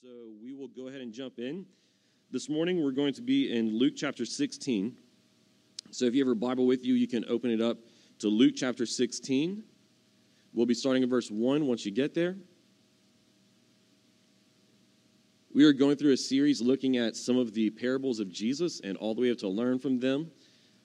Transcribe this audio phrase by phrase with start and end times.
[0.00, 1.66] So we will go ahead and jump in.
[2.30, 4.96] This morning we're going to be in Luke chapter 16.
[5.90, 7.78] So if you have a Bible with you, you can open it up
[8.20, 9.64] to Luke chapter 16.
[10.54, 12.36] We'll be starting at verse 1 once you get there.
[15.52, 18.96] We are going through a series looking at some of the parables of Jesus and
[18.98, 20.30] all that we have to learn from them.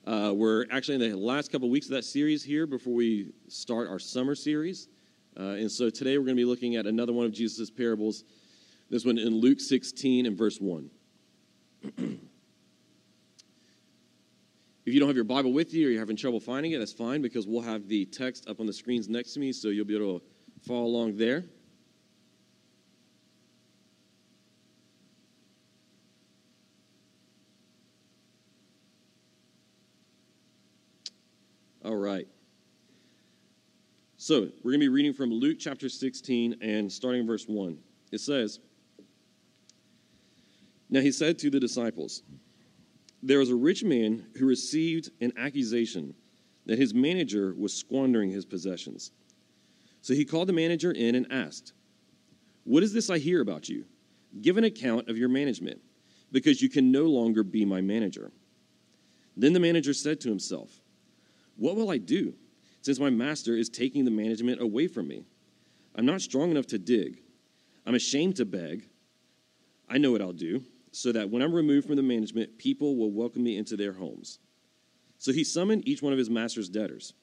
[0.08, 3.90] Uh, we're actually in the last couple weeks of that series here before we start
[3.90, 4.88] our summer series.
[5.40, 8.24] Uh, and so today we're going to be looking at another one of Jesus' parables
[8.94, 10.88] this one in Luke 16 and verse 1.
[11.98, 12.20] if
[14.86, 17.20] you don't have your Bible with you or you're having trouble finding it, that's fine
[17.20, 19.96] because we'll have the text up on the screens next to me so you'll be
[19.96, 20.26] able to
[20.62, 21.44] follow along there.
[31.84, 32.28] All right.
[34.18, 37.76] So, we're going to be reading from Luke chapter 16 and starting verse 1.
[38.12, 38.60] It says,
[40.90, 42.24] now he said to the disciples,
[43.22, 46.14] There was a rich man who received an accusation
[46.66, 49.12] that his manager was squandering his possessions.
[50.02, 51.74] So he called the manager in and asked,
[52.64, 53.86] What is this I hear about you?
[54.42, 55.82] Give an account of your management,
[56.32, 58.32] because you can no longer be my manager.
[59.36, 60.82] Then the manager said to himself,
[61.56, 62.34] What will I do,
[62.82, 65.26] since my master is taking the management away from me?
[65.96, 67.22] I'm not strong enough to dig.
[67.86, 68.90] I'm ashamed to beg.
[69.90, 70.64] I know what I'll do
[70.96, 74.38] so that when I'm removed from the management, people will welcome me into their homes.
[75.18, 77.14] So he summoned each one of his master's debtors.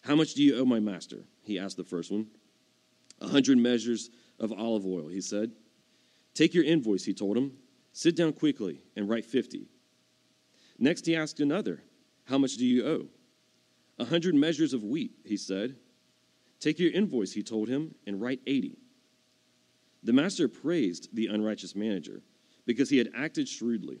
[0.00, 1.24] How much do you owe my master?
[1.42, 2.28] He asked the first one.
[3.20, 4.10] A hundred measures
[4.40, 5.52] of olive oil, he said.
[6.32, 7.52] Take your invoice, he told him.
[7.92, 9.68] Sit down quickly and write 50.
[10.78, 11.82] Next, he asked another,
[12.24, 13.08] How much do you owe?
[13.98, 15.76] A hundred measures of wheat, he said.
[16.58, 18.78] Take your invoice, he told him, and write 80.
[20.02, 22.22] The master praised the unrighteous manager
[22.66, 24.00] because he had acted shrewdly.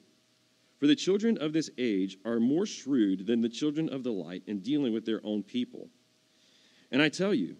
[0.78, 4.42] For the children of this age are more shrewd than the children of the light
[4.46, 5.88] in dealing with their own people.
[6.90, 7.56] And I tell you,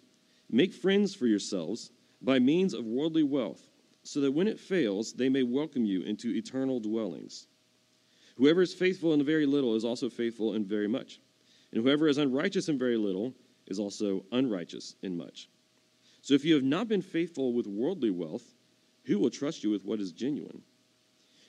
[0.51, 1.91] make friends for yourselves
[2.21, 3.63] by means of worldly wealth,
[4.03, 7.47] so that when it fails, they may welcome you into eternal dwellings.
[8.37, 11.21] Whoever is faithful in very little is also faithful in very much,
[11.73, 13.33] and whoever is unrighteous in very little
[13.67, 15.49] is also unrighteous in much.
[16.21, 18.55] So if you have not been faithful with worldly wealth,
[19.05, 20.63] who will trust you with what is genuine?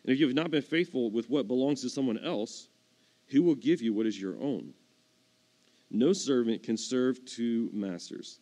[0.06, 2.70] And if you have not been faithful with what belongs to someone else,
[3.28, 4.72] who will give you what is your own?
[5.90, 8.40] No servant can serve two masters,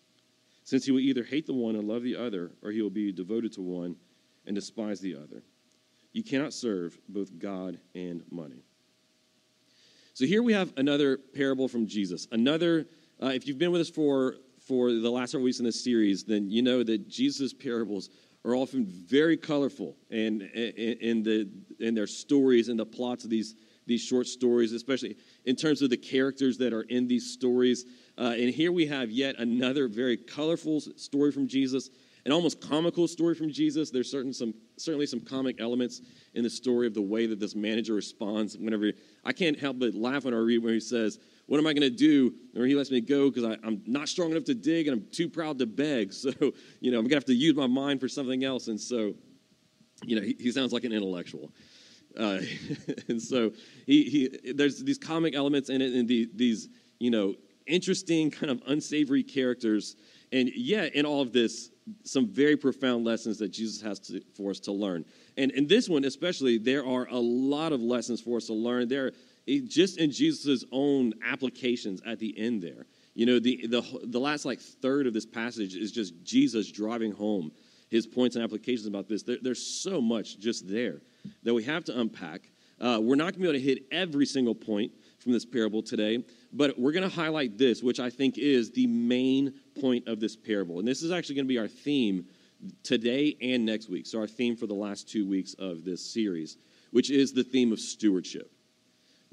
[0.65, 3.13] since he will either hate the one and love the other, or he will be
[3.13, 3.95] devoted to one
[4.45, 5.41] and despise the other.
[6.11, 8.65] You cannot serve both God and money.
[10.13, 12.27] So here we have another parable from Jesus.
[12.31, 12.87] Another,
[13.21, 16.23] uh, if you've been with us for for the last several weeks in this series,
[16.23, 18.09] then you know that Jesus' parables
[18.45, 21.49] are often very colorful in, in, in, the,
[21.79, 23.55] in their stories and the plots of these,
[23.85, 25.15] these short stories, especially
[25.45, 27.85] in terms of the characters that are in these stories.
[28.17, 31.89] Uh, and here we have yet another very colorful story from Jesus,
[32.25, 33.89] an almost comical story from Jesus.
[33.91, 36.01] There's certain some certainly some comic elements
[36.33, 38.91] in the story of the way that this manager responds whenever
[39.25, 41.81] I can't help but laugh when I read when he says, what am I going
[41.81, 42.33] to do?
[42.55, 45.27] Or he lets me go because I'm not strong enough to dig and I'm too
[45.29, 46.13] proud to beg.
[46.23, 46.31] So,
[46.79, 48.69] you know, I'm going to have to use my mind for something else.
[48.69, 49.13] And so,
[50.05, 51.51] you know, he, he sounds like an intellectual.
[52.17, 52.39] Uh,
[53.09, 53.51] and so
[53.85, 54.03] he,
[54.43, 56.69] he, there's these comic elements in it and the, these,
[56.99, 57.35] you know,
[57.67, 59.97] interesting kind of unsavory characters.
[60.31, 61.71] And yet, in all of this,
[62.03, 65.05] some very profound lessons that Jesus has to, for us to learn.
[65.37, 68.87] And in this one, especially, there are a lot of lessons for us to learn.
[68.87, 69.11] There
[69.67, 72.85] just in Jesus' own applications at the end there.
[73.13, 77.11] You know, the, the, the last like third of this passage is just Jesus driving
[77.11, 77.51] home
[77.89, 79.21] his points and applications about this.
[79.21, 81.01] There, there's so much just there
[81.43, 82.49] that we have to unpack.
[82.79, 84.91] Uh, we're not going to be able to hit every single point
[85.23, 88.87] from this parable today, but we're going to highlight this, which I think is the
[88.87, 90.79] main point of this parable.
[90.79, 92.25] And this is actually going to be our theme
[92.83, 94.05] today and next week.
[94.05, 96.57] So, our theme for the last two weeks of this series,
[96.91, 98.51] which is the theme of stewardship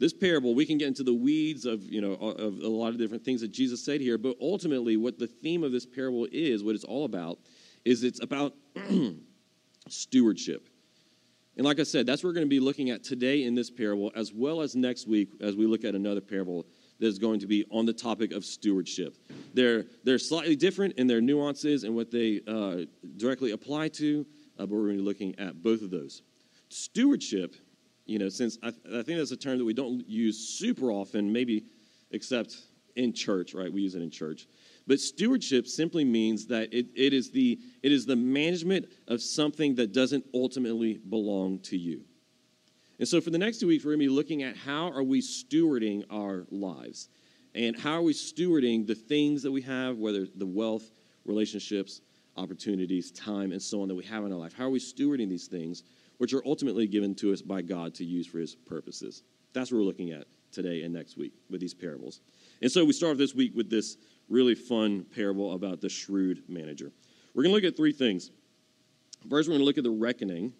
[0.01, 2.99] this parable, we can get into the weeds of, you know, of a lot of
[2.99, 6.65] different things that Jesus said here, but ultimately what the theme of this parable is,
[6.65, 7.39] what it's all about,
[7.85, 8.55] is it's about
[9.89, 10.71] stewardship.
[11.61, 13.71] And like I said, that's what we're going to be looking at today in this
[13.71, 16.65] parable, as well as next week as we look at another parable
[16.99, 19.19] that is going to be on the topic of stewardship.
[19.53, 22.87] They're, they're slightly different in their nuances and what they uh,
[23.19, 24.25] directly apply to,
[24.59, 26.23] uh, but we're going to be looking at both of those.
[26.71, 27.55] Stewardship
[28.07, 31.31] you know, since I, I think that's a term that we don't use super often,
[31.31, 31.67] maybe
[32.11, 32.57] except
[32.97, 33.71] in church, right?
[33.71, 34.47] We use it in church.
[34.91, 39.77] But stewardship simply means that it, it, is the, it is the management of something
[39.77, 42.03] that doesn't ultimately belong to you.
[42.99, 45.05] And so for the next two weeks, we're going to be looking at how are
[45.05, 47.09] we stewarding our lives
[47.55, 50.91] and how are we stewarding the things that we have, whether the wealth,
[51.25, 52.01] relationships,
[52.37, 54.55] opportunities, time, and so on that we have in our life.
[54.55, 55.85] How are we stewarding these things,
[56.19, 59.23] which are ultimately given to us by God to use for His purposes?
[59.53, 62.23] That's what we're looking at today and next week with these parables.
[62.63, 63.97] And so we start this week with this
[64.29, 66.93] really fun parable about the shrewd manager.
[67.35, 68.31] We're going to look at three things.
[69.29, 70.53] First, we're going to look at the reckoning,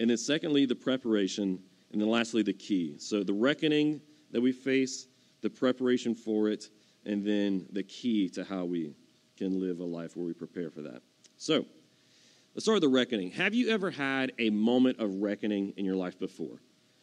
[0.00, 1.58] and then secondly, the preparation,
[1.92, 2.96] and then lastly, the key.
[2.98, 4.00] So the reckoning
[4.30, 5.08] that we face,
[5.42, 6.70] the preparation for it,
[7.04, 8.94] and then the key to how we
[9.36, 11.02] can live a life where we prepare for that.
[11.36, 11.66] So,
[12.54, 13.30] let's start with the reckoning.
[13.32, 16.60] Have you ever had a moment of reckoning in your life before?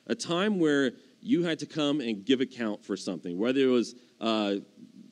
[0.10, 0.92] A time where
[1.22, 4.56] you had to come and give account for something, whether it was uh,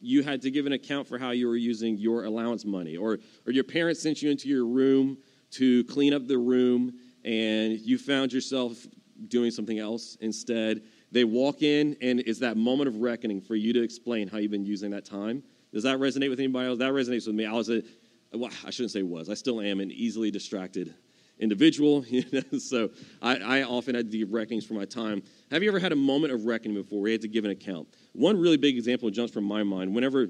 [0.01, 3.19] you had to give an account for how you were using your allowance money, or,
[3.45, 5.17] or your parents sent you into your room
[5.51, 8.85] to clean up the room and you found yourself
[9.27, 10.81] doing something else instead.
[11.11, 14.51] They walk in, and it's that moment of reckoning for you to explain how you've
[14.51, 15.43] been using that time.
[15.73, 16.79] Does that resonate with anybody else?
[16.79, 17.45] That resonates with me.
[17.45, 17.81] I was a,
[18.33, 20.95] well, I shouldn't say was, I still am an easily distracted
[21.39, 22.05] individual.
[22.59, 22.89] So
[23.21, 25.21] I, I, often had to give reckonings for my time.
[25.51, 27.51] Have you ever had a moment of reckoning before where you had to give an
[27.51, 27.87] account?
[28.13, 29.93] One really big example jumps from my mind.
[29.93, 30.27] Whenever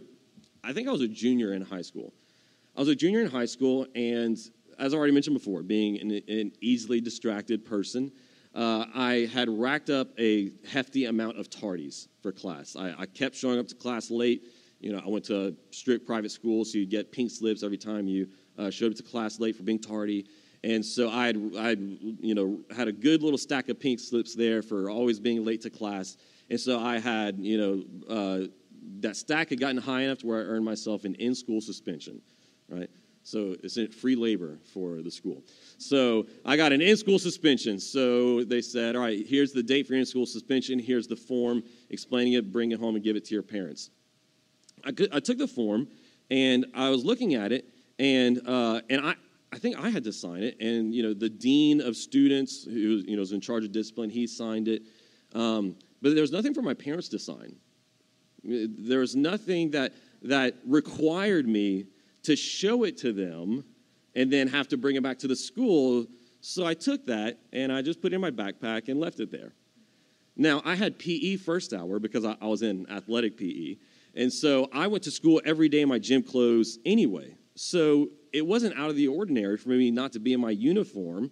[0.63, 2.13] I think I was a junior in high school,
[2.75, 4.37] I was a junior in high school, and
[4.77, 8.11] as I already mentioned before, being an, an easily distracted person,
[8.53, 12.75] uh, I had racked up a hefty amount of tardies for class.
[12.75, 14.43] I, I kept showing up to class late.
[14.79, 17.77] You know, I went to a strict private school, so you get pink slips every
[17.77, 18.27] time you
[18.57, 20.25] uh, showed up to class late for being tardy.
[20.67, 21.69] And so I had, I
[22.19, 25.61] you know, had a good little stack of pink slips there for always being late
[25.61, 26.17] to class.
[26.49, 28.47] And so I had, you know, uh,
[28.99, 32.21] that stack had gotten high enough to where I earned myself an in-school suspension,
[32.67, 32.89] right?
[33.23, 35.41] So it's free labor for the school.
[35.77, 37.79] So I got an in-school suspension.
[37.79, 40.79] So they said, all right, here's the date for in-school suspension.
[40.79, 42.51] Here's the form explaining it.
[42.51, 43.89] Bring it home and give it to your parents.
[44.83, 45.87] I, I took the form
[46.29, 47.65] and I was looking at it,
[47.99, 49.15] and uh, and I
[49.57, 53.01] I think I had to sign it, and you know the dean of students who
[53.07, 54.83] you know was in charge of discipline, he signed it,
[55.33, 57.55] um, but there was nothing for my parents to sign.
[58.43, 61.85] There was nothing that that required me
[62.21, 63.65] to show it to them,
[64.13, 66.05] and then have to bring it back to the school.
[66.39, 69.31] So I took that and I just put it in my backpack and left it
[69.31, 69.55] there.
[70.35, 73.77] Now I had PE first hour because I, I was in athletic PE,
[74.13, 77.33] and so I went to school every day in my gym clothes anyway.
[77.55, 81.31] So it wasn't out of the ordinary for me not to be in my uniform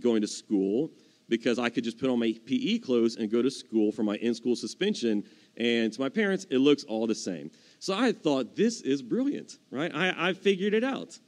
[0.00, 0.90] going to school
[1.28, 4.14] because I could just put on my PE clothes and go to school for my
[4.16, 5.24] in school suspension.
[5.56, 7.50] And to my parents, it looks all the same.
[7.80, 9.90] So I thought, this is brilliant, right?
[9.92, 11.18] I, I figured it out,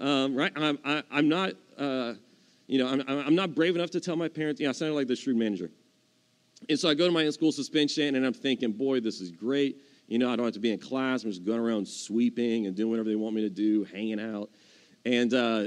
[0.00, 0.52] um, right?
[0.54, 2.14] I'm, I, am i am not, uh,
[2.66, 5.06] you know, I'm, I'm not brave enough to tell my parents, yeah, I sounded like
[5.06, 5.70] the shrewd manager.
[6.68, 9.30] And so I go to my in school suspension and I'm thinking, boy, this is
[9.30, 9.78] great.
[10.08, 11.22] You know, I don't have to be in class.
[11.22, 14.50] I'm just going around sweeping and doing whatever they want me to do, hanging out.
[15.04, 15.64] And, uh,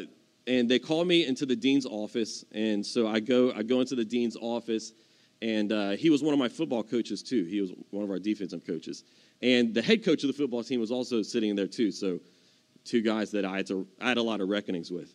[0.47, 2.43] and they call me into the dean's office.
[2.51, 4.93] And so I go, I go into the dean's office.
[5.43, 7.45] And uh, he was one of my football coaches, too.
[7.45, 9.03] He was one of our defensive coaches.
[9.43, 11.91] And the head coach of the football team was also sitting there, too.
[11.91, 12.19] So
[12.83, 15.13] two guys that I had, to, I had a lot of reckonings with.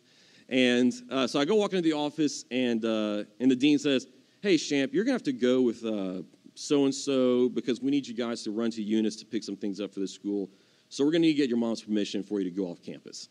[0.48, 4.06] And uh, so I go walk into the office, and, uh, and the dean says,
[4.40, 6.22] Hey, Shamp, you're going to have to go with uh,
[6.56, 9.56] so and so because we need you guys to run to Eunice to pick some
[9.56, 10.48] things up for the school.
[10.88, 12.82] So we're going to need to get your mom's permission for you to go off
[12.82, 13.28] campus.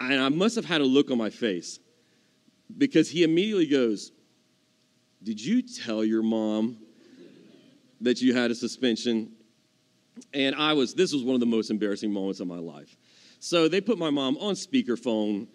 [0.00, 1.78] And I must have had a look on my face
[2.76, 4.10] because he immediately goes,
[5.22, 6.78] Did you tell your mom
[8.00, 9.30] that you had a suspension?
[10.32, 12.96] And I was, this was one of the most embarrassing moments of my life.
[13.38, 15.46] So they put my mom on speakerphone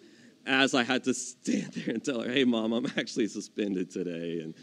[0.46, 4.40] as I had to stand there and tell her, Hey, mom, I'm actually suspended today.
[4.40, 4.54] And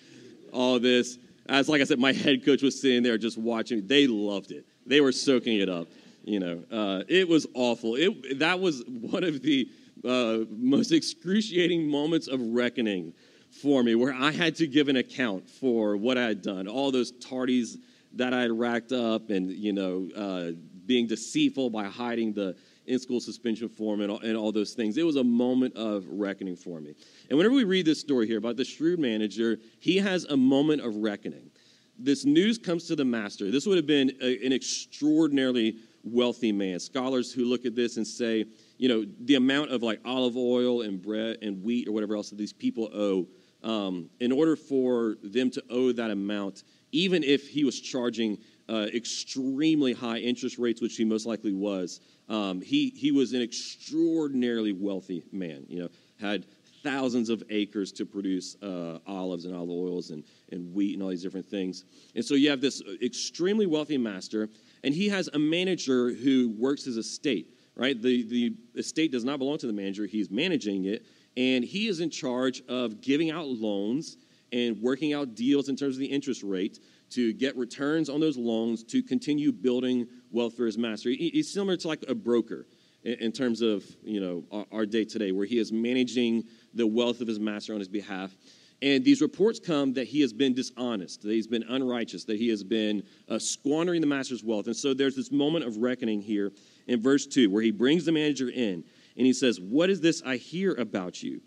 [0.52, 3.88] all this as like I said, my head coach was sitting there just watching.
[3.88, 4.66] They loved it.
[4.86, 5.88] They were soaking it up.
[6.24, 7.96] You know, uh, it was awful.
[7.96, 9.70] It that was one of the
[10.04, 13.14] uh, most excruciating moments of reckoning
[13.50, 16.92] for me, where I had to give an account for what I had done, all
[16.92, 17.78] those tardies
[18.14, 20.52] that I had racked up, and you know, uh,
[20.86, 22.56] being deceitful by hiding the
[22.88, 24.98] in school suspension form and all, and all those things.
[24.98, 26.96] It was a moment of reckoning for me.
[27.30, 30.82] And whenever we read this story here about the shrewd manager, he has a moment
[30.82, 31.52] of reckoning.
[32.00, 33.52] This news comes to the master.
[33.52, 36.80] This would have been a, an extraordinarily wealthy man.
[36.80, 38.46] Scholars who look at this and say,
[38.78, 42.30] you know, the amount of like olive oil and bread and wheat or whatever else
[42.30, 43.28] that these people owe,
[43.68, 48.38] um, in order for them to owe that amount, even if he was charging
[48.70, 52.02] uh, extremely high interest rates, which he most likely was.
[52.30, 56.46] Um, he, he was an extraordinarily wealthy man, you know, had
[56.84, 61.10] thousands of acres to produce uh, olives and olive oils and, and wheat and all
[61.10, 61.86] these different things.
[62.16, 64.50] And so you have this extremely wealthy master,
[64.84, 68.00] and he has a manager who works his estate, right?
[68.02, 71.06] The, the estate does not belong to the manager, he's managing it,
[71.36, 74.18] and he is in charge of giving out loans
[74.52, 76.80] and working out deals in terms of the interest rate
[77.12, 81.10] to get returns on those loans to continue building wealth for his master.
[81.10, 82.66] He's similar to like a broker
[83.04, 87.28] in terms of you know our, day today, where he is managing the wealth of
[87.28, 88.36] his master on his behalf.
[88.82, 92.50] And these reports come that he has been dishonest, that he's been unrighteous, that he
[92.50, 94.68] has been uh, squandering the master's wealth.
[94.68, 96.52] And so there's this moment of reckoning here
[96.86, 98.84] in verse 2 where he brings the manager in
[99.18, 101.42] and he says, What is this I hear about you?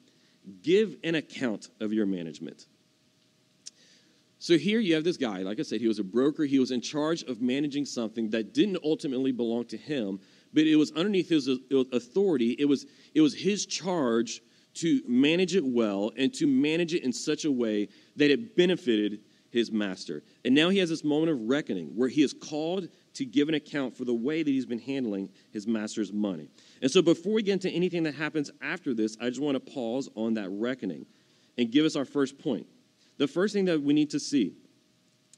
[0.62, 2.66] Give an account of your management.
[4.40, 6.46] So here you have this guy, like I said, he was a broker.
[6.46, 10.18] He was in charge of managing something that didn't ultimately belong to him,
[10.54, 11.46] but it was underneath his
[11.92, 12.56] authority.
[12.58, 14.40] It was, it was his charge
[14.76, 19.20] to manage it well and to manage it in such a way that it benefited
[19.50, 20.22] his master.
[20.42, 23.54] And now he has this moment of reckoning where he is called to give an
[23.54, 26.48] account for the way that he's been handling his master's money.
[26.80, 29.72] And so before we get into anything that happens after this, I just want to
[29.72, 31.04] pause on that reckoning
[31.58, 32.66] and give us our first point
[33.20, 34.54] the first thing that we need to see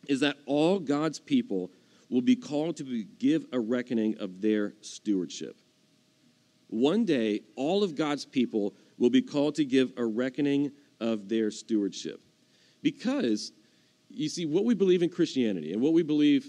[0.07, 1.73] is that all God's people
[2.09, 5.57] will be called to give a reckoning of their stewardship.
[6.69, 10.71] One day, all of God's people will be called to give a reckoning
[11.01, 12.21] of their stewardship.
[12.83, 13.51] Because,
[14.09, 16.47] you see, what we believe in Christianity and what we believe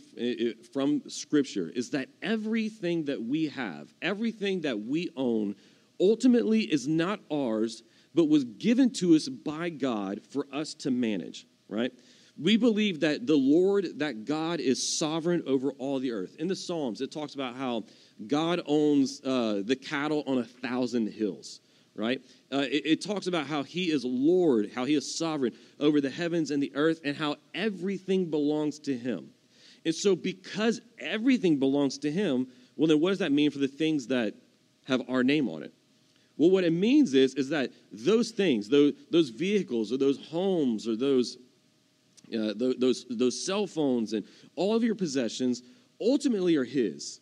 [0.72, 5.56] from Scripture is that everything that we have, everything that we own,
[6.00, 7.82] ultimately is not ours,
[8.14, 11.92] but was given to us by God for us to manage, right?
[12.38, 16.36] We believe that the Lord, that God is sovereign over all the earth.
[16.40, 17.84] In the Psalms, it talks about how
[18.26, 21.60] God owns uh, the cattle on a thousand hills,
[21.96, 22.22] right?
[22.52, 26.10] Uh, it, it talks about how He is Lord, how He is sovereign over the
[26.10, 29.30] heavens and the earth, and how everything belongs to Him.
[29.86, 33.68] And so, because everything belongs to Him, well, then what does that mean for the
[33.68, 34.34] things that
[34.86, 35.74] have our name on it?
[36.38, 40.88] Well, what it means is, is that those things, those, those vehicles or those homes
[40.88, 41.38] or those,
[42.34, 44.26] uh, those, those cell phones and
[44.56, 45.62] all of your possessions
[46.02, 47.20] ultimately are His.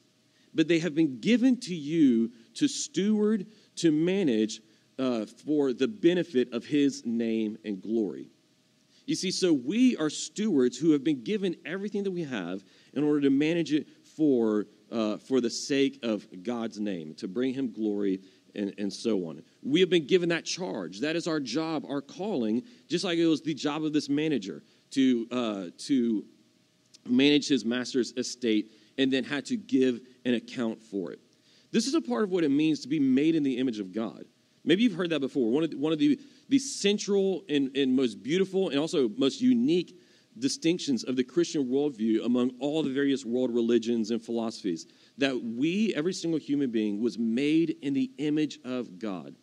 [0.53, 4.61] But they have been given to you to steward, to manage
[4.97, 8.29] uh, for the benefit of His name and glory.
[9.05, 12.63] You see, so we are stewards who have been given everything that we have
[12.93, 17.53] in order to manage it for, uh, for the sake of God's name, to bring
[17.53, 18.21] Him glory
[18.55, 19.41] and, and so on.
[19.63, 20.99] We have been given that charge.
[20.99, 24.63] That is our job, our calling, just like it was the job of this manager
[24.91, 26.25] to, uh, to
[27.07, 31.19] manage his master's estate and then had to give an account for it.
[31.71, 33.93] This is a part of what it means to be made in the image of
[33.93, 34.25] God.
[34.63, 35.49] Maybe you've heard that before.
[35.51, 39.41] One of the, one of the, the central and, and most beautiful and also most
[39.41, 39.99] unique
[40.39, 45.93] distinctions of the Christian worldview among all the various world religions and philosophies that we,
[45.95, 49.35] every single human being, was made in the image of God.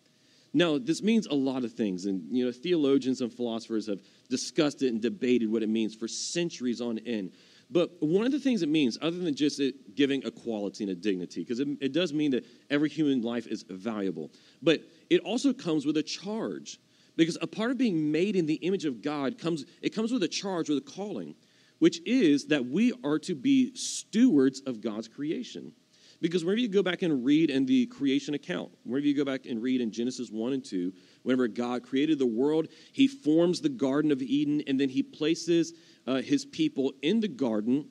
[0.55, 4.83] Now, this means a lot of things, and you know, theologians and philosophers have discussed
[4.83, 7.33] it and debated what it means for centuries on end.
[7.71, 10.95] But one of the things it means, other than just it giving equality and a
[10.95, 14.31] dignity, because it, it does mean that every human life is valuable,
[14.63, 14.81] but
[15.11, 16.81] it also comes with a charge.
[17.19, 20.23] Because a part of being made in the image of God comes, it comes with
[20.23, 21.35] a charge, with a calling
[21.79, 25.73] which is that we are to be stewards of God's creation.
[26.21, 29.47] Because whenever you go back and read in the creation account, whenever you go back
[29.47, 33.69] and read in Genesis 1 and 2, whenever God created the world, he forms the
[33.69, 35.75] Garden of Eden and then he places
[36.09, 37.89] uh, his people in the garden,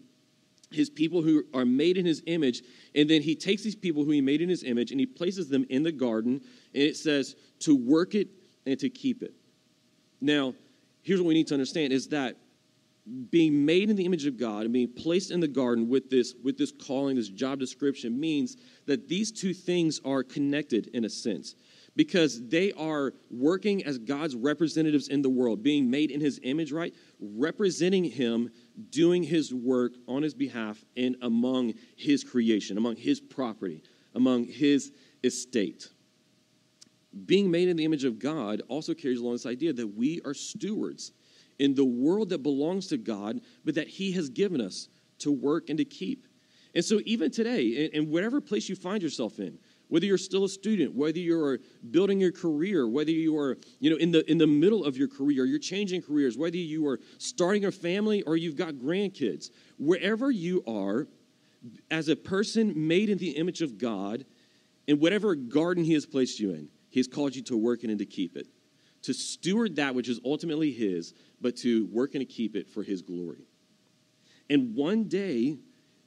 [0.72, 4.12] his people who are made in his image, and then he takes these people who
[4.12, 6.41] he made in his image and he places them in the garden,
[6.74, 8.27] and it says to work it
[8.67, 9.33] and to keep it.
[10.21, 10.53] Now,
[11.01, 12.36] here's what we need to understand is that
[13.31, 16.36] being made in the image of God and being placed in the garden with this,
[16.43, 21.09] with this calling, this job description, means that these two things are connected in a
[21.09, 21.55] sense
[21.95, 26.71] because they are working as God's representatives in the world, being made in his image,
[26.71, 26.93] right?
[27.19, 28.51] Representing him,
[28.91, 33.81] doing his work on his behalf and among his creation, among his property,
[34.13, 34.91] among his
[35.24, 35.88] estate.
[37.25, 40.33] Being made in the image of God also carries along this idea that we are
[40.33, 41.13] stewards
[41.59, 45.69] in the world that belongs to God, but that He has given us to work
[45.69, 46.27] and to keep.
[46.75, 49.57] And so, even today, in, whatever place you find yourself in,
[49.88, 51.59] whether you're still a student, whether you're
[51.91, 55.07] building your career, whether you are, you know, in the in the middle of your
[55.07, 60.29] career, you're changing careers, whether you are starting a family or you've got grandkids, wherever
[60.29, 61.07] you are,
[61.89, 64.25] as a person made in the image of God,
[64.88, 67.89] in whatever garden He has placed you in, He has called you to work in
[67.89, 68.48] and to keep it,
[69.03, 72.84] to steward that which is ultimately His, but to work and to keep it for
[72.84, 73.48] His glory.
[74.50, 75.58] And one day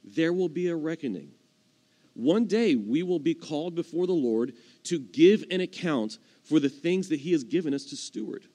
[0.03, 1.31] there will be a reckoning.
[2.13, 4.53] One day we will be called before the Lord
[4.85, 8.45] to give an account for the things that He has given us to steward.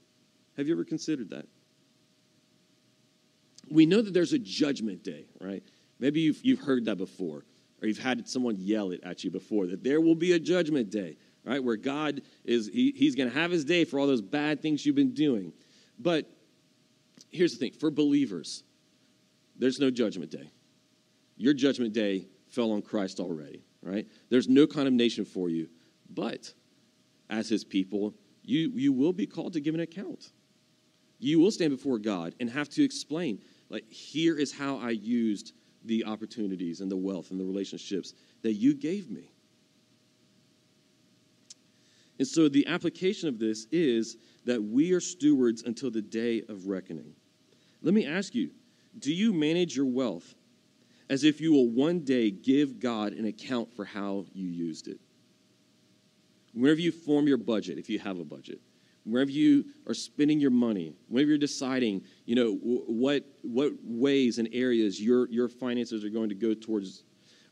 [0.57, 1.47] Have you ever considered that?
[3.71, 5.63] We know that there's a judgment day, right?
[5.99, 7.45] Maybe you've, you've heard that before,
[7.81, 10.91] or you've had someone yell it at you before that there will be a judgment
[10.91, 11.63] day, right?
[11.63, 14.85] Where God is, he, He's going to have His day for all those bad things
[14.85, 15.53] you've been doing.
[15.99, 16.29] But
[17.31, 18.65] here's the thing for believers,
[19.57, 20.51] there's no judgment day.
[21.39, 24.07] Your judgment day fell on Christ already, right?
[24.29, 25.69] There's no condemnation for you.
[26.11, 26.53] But
[27.31, 30.31] as his people, you, you will be called to give an account.
[31.19, 35.53] You will stand before God and have to explain, like, here is how I used
[35.85, 39.33] the opportunities and the wealth and the relationships that you gave me.
[42.19, 46.67] And so the application of this is that we are stewards until the day of
[46.67, 47.13] reckoning.
[47.83, 48.51] Let me ask you
[48.99, 50.35] do you manage your wealth
[51.09, 54.99] as if you will one day give God an account for how you used it.
[56.53, 58.61] Whenever you form your budget, if you have a budget,
[59.05, 64.49] wherever you are spending your money, whenever you're deciding, you know, what, what ways and
[64.53, 67.05] areas your, your finances are going to go towards,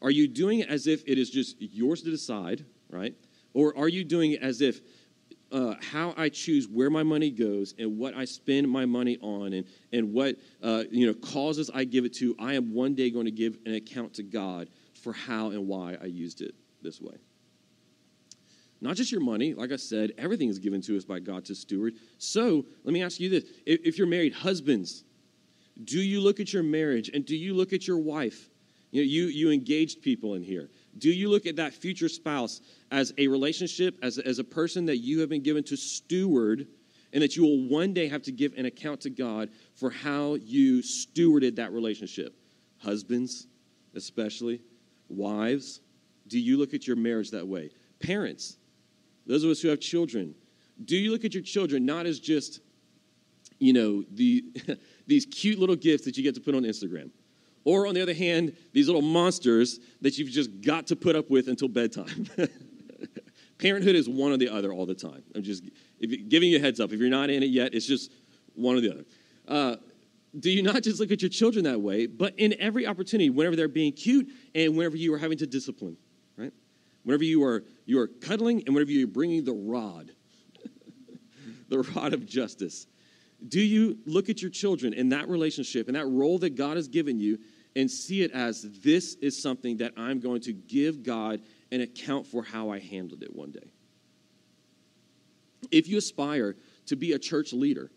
[0.03, 3.15] are you doing it as if it is just yours to decide, right?
[3.55, 4.81] Or are you doing it as if
[5.53, 9.53] uh, how I choose where my money goes and what I spend my money on
[9.53, 13.11] and, and what uh, you know causes I give it to, I am one day
[13.11, 14.69] going to give an account to God
[15.01, 17.15] for how and why I used it this way.
[18.81, 21.55] Not just your money, like I said, everything is given to us by God to
[21.55, 21.95] steward.
[22.19, 25.05] So let me ask you this if, if you're married, husbands,
[25.85, 28.51] do you look at your marriage and do you look at your wife?
[28.91, 30.69] You know, you, you engaged people in here.
[30.99, 32.61] Do you look at that future spouse
[32.91, 36.67] as a relationship, as, as a person that you have been given to steward,
[37.13, 40.35] and that you will one day have to give an account to God for how
[40.35, 42.37] you stewarded that relationship?
[42.79, 43.47] Husbands,
[43.95, 44.61] especially,
[45.09, 45.81] wives,
[46.29, 47.71] do you look at your marriage that way?
[48.01, 48.57] Parents,
[49.27, 50.35] those of us who have children,
[50.85, 52.61] do you look at your children not as just,
[53.59, 54.45] you know, the,
[55.07, 57.11] these cute little gifts that you get to put on Instagram?
[57.65, 61.31] Or on the other hand, these little monsters that you've just got to put up
[61.31, 62.29] with until bedtime.
[63.59, 65.23] Parenthood is one or the other all the time.
[65.35, 65.65] I'm just
[66.29, 66.93] giving you a heads up.
[66.93, 68.13] If you're not in it yet, it's just
[68.55, 69.05] one or the other.
[69.49, 69.77] Uh,
[70.39, 73.57] do you not just look at your children that way, but in every opportunity, whenever
[73.57, 75.97] they're being cute and whenever you are having to discipline,
[76.37, 76.53] right?
[77.05, 80.11] Whenever you are you are cuddling and whenever you're bringing the rod,
[81.69, 82.87] the rod of justice,
[83.47, 86.89] do you look at your children in that relationship and that role that God has
[86.89, 87.39] given you
[87.77, 91.41] and see it as this is something that I'm going to give God
[91.73, 93.71] an account for how I handled it one day.
[95.71, 96.57] If you aspire
[96.87, 97.91] to be a church leader,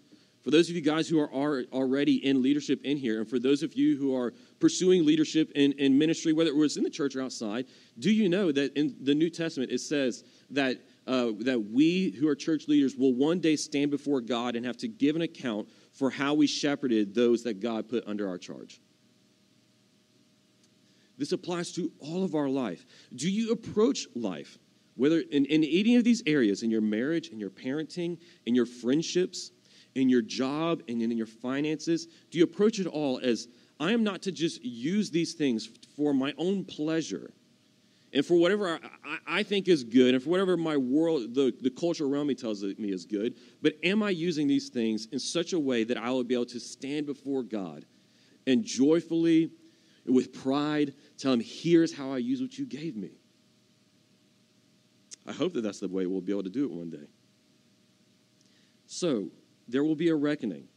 [0.47, 1.29] for those of you guys who are,
[1.73, 5.73] already in leadership in here, and for those of you who are pursuing leadership in,
[5.73, 7.65] in ministry, whether it was in the church or outside,
[7.99, 12.29] do you know that in the New Testament it says that, uh, that we who
[12.29, 15.67] are church leaders will one day stand before God and have to give an account
[15.91, 18.79] for how we shepherded those that God put under our charge?
[21.17, 22.85] This applies to all of our life.
[23.15, 24.59] Do you approach life,
[24.95, 28.65] whether in, in any of these areas, in your marriage, in your parenting, in your
[28.65, 29.51] friendships,
[29.95, 33.47] in your job, and in your finances, do you approach it all as
[33.79, 37.31] I am not to just use these things for my own pleasure
[38.13, 41.69] and for whatever I, I, think is good and for whatever my world, the, the
[41.69, 45.53] culture around me tells me is good, but am I using these things in such
[45.53, 47.85] a way that I will be able to stand before God
[48.45, 49.51] and joyfully,
[50.07, 53.11] with pride, Tell him, here's how I use what you gave me.
[55.25, 57.07] I hope that that's the way we'll be able to do it one day.
[58.85, 59.29] So,
[59.67, 60.67] there will be a reckoning.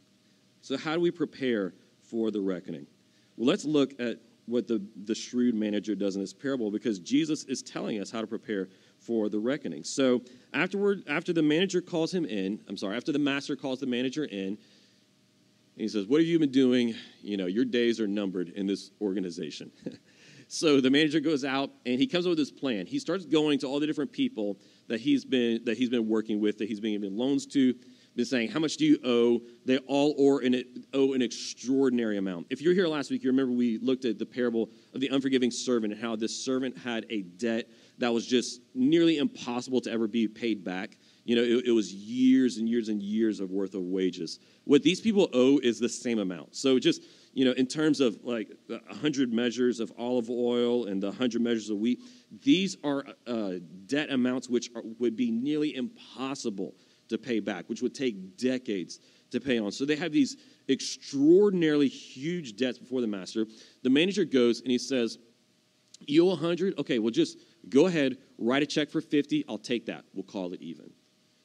[0.62, 2.86] So, how do we prepare for the reckoning?
[3.36, 7.44] Well, let's look at what the, the shrewd manager does in this parable because Jesus
[7.44, 9.84] is telling us how to prepare for the reckoning.
[9.84, 13.86] So, afterward, after the manager calls him in, I'm sorry, after the master calls the
[13.86, 14.58] manager in,
[15.80, 16.94] he says, What have you been doing?
[17.22, 19.70] You know, your days are numbered in this organization.
[20.52, 22.84] So the manager goes out and he comes up with this plan.
[22.84, 26.40] He starts going to all the different people that he's been that he's been working
[26.40, 27.72] with, that he's been giving loans to,
[28.16, 29.40] been saying, How much do you owe?
[29.64, 32.48] They all owe an, owe an extraordinary amount.
[32.50, 35.08] If you were here last week, you remember we looked at the parable of the
[35.08, 39.92] unforgiving servant and how this servant had a debt that was just nearly impossible to
[39.92, 40.96] ever be paid back.
[41.30, 44.40] You know, it, it, was years and years and years of worth of wages.
[44.64, 46.56] What these people owe is the same amount.
[46.56, 51.06] So just, you know, in terms of like 100 measures of olive oil and the
[51.06, 52.00] 100 measures of wheat,
[52.42, 53.52] these are uh,
[53.86, 56.74] debt amounts which are, would be nearly impossible
[57.10, 58.98] to pay back, which would take decades
[59.30, 59.70] to pay on.
[59.70, 60.36] So they have these
[60.68, 63.46] extraordinarily huge debts before the master.
[63.84, 65.16] The manager goes and he says,
[66.00, 66.76] You owe 100?
[66.80, 67.38] Okay, well, just
[67.68, 69.44] go ahead, write a check for 50.
[69.48, 70.04] I'll take that.
[70.12, 70.90] We'll call it even.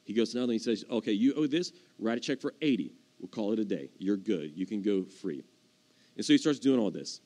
[0.06, 2.54] He goes to another and he says, Okay, you owe this, write a check for
[2.62, 2.94] 80.
[3.20, 3.90] We'll call it a day.
[3.98, 4.52] You're good.
[4.54, 5.44] You can go free.
[6.16, 7.20] And so he starts doing all this.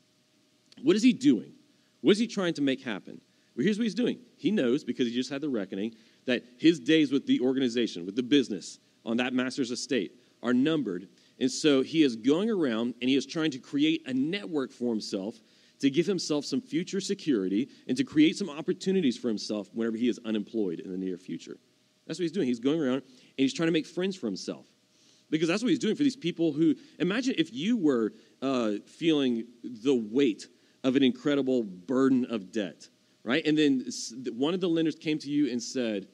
[0.82, 1.52] What is he doing?
[2.00, 3.20] What is he trying to make happen?
[3.54, 4.18] Well, here's what he's doing.
[4.36, 5.94] He knows, because he just had the reckoning,
[6.26, 10.12] that his days with the organization, with the business on that master's estate
[10.42, 11.08] are numbered.
[11.38, 14.90] And so he is going around and he is trying to create a network for
[14.90, 15.40] himself
[15.80, 20.08] to give himself some future security and to create some opportunities for himself whenever he
[20.08, 21.56] is unemployed in the near future.
[22.06, 22.46] That's what he's doing.
[22.46, 23.04] He's going around and
[23.36, 24.66] he's trying to make friends for himself.
[25.30, 29.44] Because that's what he's doing for these people who, imagine if you were uh, feeling
[29.62, 30.48] the weight
[30.82, 32.88] of an incredible burden of debt,
[33.22, 33.46] right?
[33.46, 33.84] And then
[34.32, 36.08] one of the lenders came to you and said,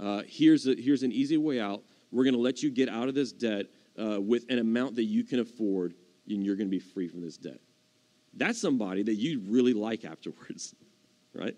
[0.00, 1.82] uh, here's, a, here's an easy way out.
[2.10, 3.66] We're going to let you get out of this debt
[4.00, 5.94] uh, with an amount that you can afford,
[6.28, 7.60] and you're going to be free from this debt.
[8.34, 10.74] That's somebody that you'd really like afterwards,
[11.34, 11.56] right?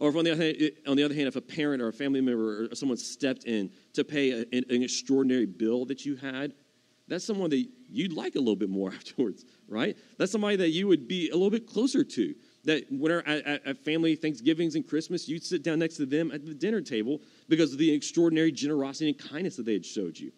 [0.00, 1.92] Or if on the, other hand, on the other hand, if a parent or a
[1.92, 6.54] family member or someone stepped in to pay a, an extraordinary bill that you had,
[7.08, 9.96] that's someone that you'd like a little bit more afterwards, right?
[10.18, 12.34] That's somebody that you would be a little bit closer to.
[12.64, 16.44] That whenever at, at family Thanksgivings and Christmas, you'd sit down next to them at
[16.44, 20.32] the dinner table because of the extraordinary generosity and kindness that they had showed you.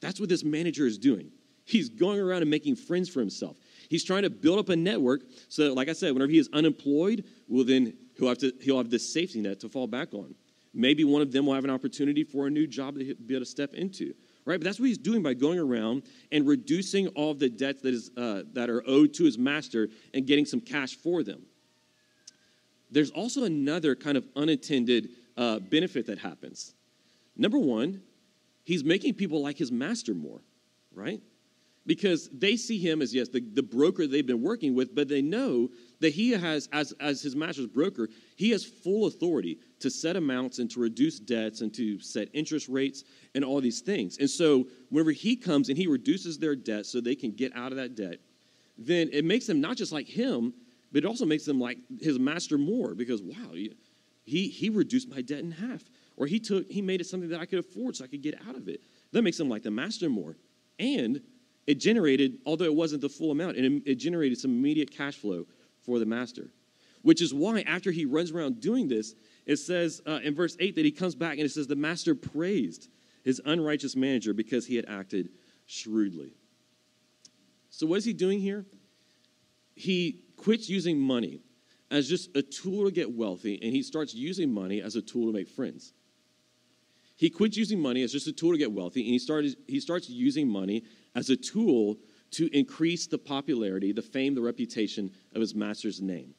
[0.00, 1.32] That's what this manager is doing.
[1.64, 3.56] He's going around and making friends for himself.
[3.92, 6.48] He's trying to build up a network so that, like I said, whenever he is
[6.54, 10.34] unemployed, well, then he'll have, to, he'll have this safety net to fall back on.
[10.72, 13.44] Maybe one of them will have an opportunity for a new job to be able
[13.44, 14.14] to step into.
[14.46, 14.58] Right?
[14.58, 18.10] But that's what he's doing by going around and reducing all the debts that, is,
[18.16, 21.42] uh, that are owed to his master and getting some cash for them.
[22.90, 26.72] There's also another kind of unintended uh, benefit that happens.
[27.36, 28.00] Number one,
[28.64, 30.40] he's making people like his master more,
[30.94, 31.20] right?
[31.84, 35.20] Because they see him as, yes, the, the broker they've been working with, but they
[35.20, 35.68] know
[36.00, 40.60] that he has, as, as his master's broker, he has full authority to set amounts
[40.60, 43.02] and to reduce debts and to set interest rates
[43.34, 44.18] and all these things.
[44.18, 47.72] And so whenever he comes and he reduces their debt so they can get out
[47.72, 48.18] of that debt,
[48.78, 50.54] then it makes them not just like him,
[50.92, 53.54] but it also makes them like his master more because, wow,
[54.24, 55.82] he, he reduced my debt in half
[56.16, 58.38] or he took he made it something that I could afford so I could get
[58.46, 58.82] out of it.
[59.12, 60.36] That makes them like the master more.
[60.78, 61.20] And
[61.66, 65.46] it generated, although it wasn't the full amount, it, it generated some immediate cash flow
[65.84, 66.50] for the master.
[67.02, 69.14] Which is why after he runs around doing this,
[69.46, 72.14] it says uh, in verse 8 that he comes back and it says the master
[72.14, 72.88] praised
[73.24, 75.30] his unrighteous manager because he had acted
[75.66, 76.34] shrewdly.
[77.70, 78.64] So, what is he doing here?
[79.74, 81.40] He quits using money
[81.90, 85.26] as just a tool to get wealthy and he starts using money as a tool
[85.26, 85.92] to make friends.
[87.16, 89.78] He quits using money as just a tool to get wealthy, and he, started, he
[89.78, 90.82] starts using money
[91.14, 91.98] as a tool
[92.32, 96.34] to increase the popularity, the fame, the reputation of his master's name.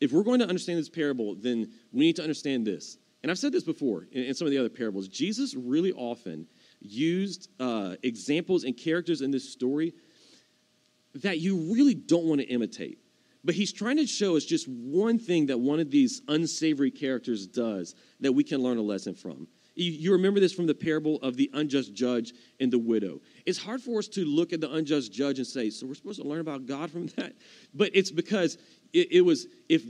[0.00, 2.98] If we're going to understand this parable, then we need to understand this.
[3.22, 5.08] And I've said this before in, in some of the other parables.
[5.08, 6.46] Jesus really often
[6.80, 9.92] used uh, examples and characters in this story
[11.16, 12.98] that you really don't want to imitate.
[13.44, 17.46] But he's trying to show us just one thing that one of these unsavory characters
[17.46, 19.48] does that we can learn a lesson from.
[19.80, 23.20] You remember this from the parable of the unjust judge and the widow.
[23.46, 26.20] It's hard for us to look at the unjust judge and say, so we're supposed
[26.20, 27.34] to learn about God from that?
[27.72, 28.58] But it's because
[28.92, 29.82] it, it was, if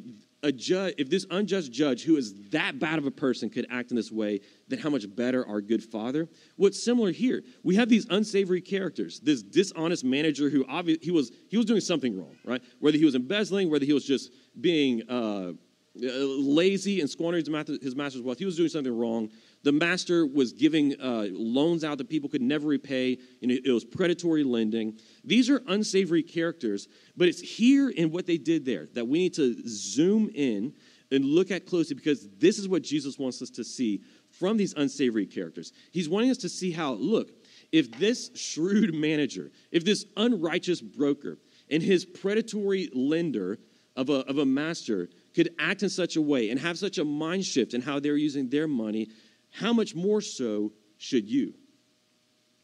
[0.42, 3.90] a judge, if this unjust judge who is that bad of a person could act
[3.90, 6.29] in this way, then how much better our good father?
[6.57, 7.42] What's similar here?
[7.64, 9.20] We have these unsavory characters.
[9.20, 12.62] This dishonest manager who obviously he was he was doing something wrong, right?
[12.79, 15.53] Whether he was embezzling, whether he was just being uh,
[15.96, 17.44] lazy and squandering
[17.83, 19.31] his master's wealth, he was doing something wrong.
[19.64, 23.73] The master was giving uh, loans out that people could never repay, and it, it
[23.73, 24.99] was predatory lending.
[25.25, 29.35] These are unsavory characters, but it's here in what they did there that we need
[29.35, 30.75] to zoom in
[31.11, 34.75] and look at closely because this is what Jesus wants us to see from these
[34.75, 35.73] unsavory characters.
[35.90, 37.31] He's wanting us to see how, look,
[37.73, 41.38] if this shrewd manager, if this unrighteous broker,
[41.71, 43.59] and his predatory lender
[43.97, 47.05] of a, of a master could act in such a way and have such a
[47.05, 49.09] mind shift in how they're using their money
[49.51, 51.55] how much more so should you?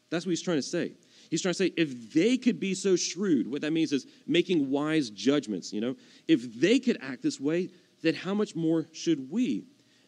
[0.09, 0.93] That's what he's trying to say.
[1.29, 4.69] He's trying to say if they could be so shrewd, what that means is making
[4.69, 5.95] wise judgments, you know,
[6.27, 7.69] if they could act this way,
[8.01, 9.65] then how much more should we?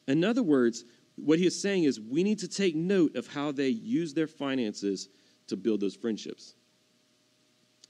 [0.07, 0.85] In other words,
[1.15, 4.27] what he is saying is we need to take note of how they use their
[4.27, 5.09] finances
[5.47, 6.53] to build those friendships.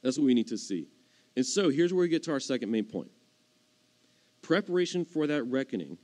[0.02, 0.88] That's what we need to see.
[1.36, 3.12] And so here's where we get to our second main point.
[4.42, 5.98] Preparation for that reckoning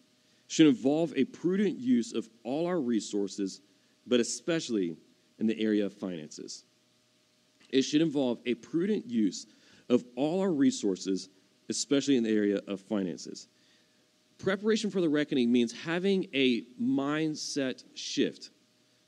[0.47, 3.61] should involve a prudent use of all our resources,
[4.05, 4.95] but especially
[5.39, 6.65] in the area of finances.
[7.69, 9.47] It should involve a prudent use
[9.89, 11.29] of all our resources,
[11.69, 13.47] especially in the area of finances.
[14.37, 18.51] Preparation for the reckoning means having a mindset shift,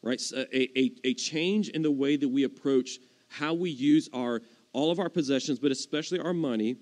[0.02, 0.22] right?
[0.34, 4.42] A, a, a change in the way that we approach how we use our
[4.74, 6.76] all of our possessions, but especially our money,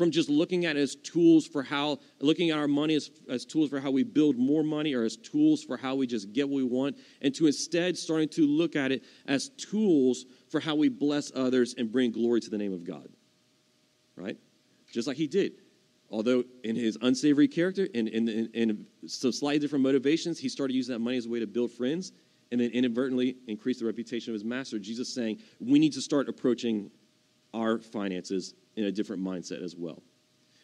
[0.00, 3.44] from just looking at it as tools for how, looking at our money as, as
[3.44, 6.48] tools for how we build more money or as tools for how we just get
[6.48, 10.74] what we want, and to instead starting to look at it as tools for how
[10.74, 13.10] we bless others and bring glory to the name of God.
[14.16, 14.38] Right?
[14.90, 15.52] Just like he did.
[16.08, 20.72] Although in his unsavory character and in, in, in some slightly different motivations, he started
[20.72, 22.12] using that money as a way to build friends
[22.50, 24.78] and then inadvertently increase the reputation of his master.
[24.78, 26.90] Jesus saying, we need to start approaching
[27.52, 30.02] our finances in a different mindset as well.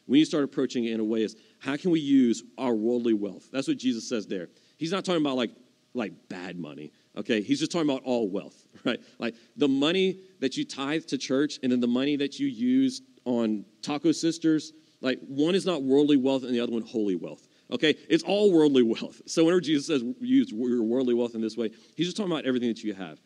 [0.07, 2.75] We need to start approaching it in a way as how can we use our
[2.75, 3.49] worldly wealth?
[3.53, 4.49] That's what Jesus says there.
[4.79, 5.51] He's not talking about like
[5.95, 7.41] like bad money, okay?
[7.41, 9.01] He's just talking about all wealth, right?
[9.19, 13.01] Like the money that you tithe to church and then the money that you use
[13.25, 17.49] on taco sisters, like one is not worldly wealth and the other one holy wealth.
[17.71, 19.23] Okay, it's all worldly wealth.
[19.27, 22.45] So whenever Jesus says use your worldly wealth in this way, he's just talking about
[22.45, 23.19] everything that you have.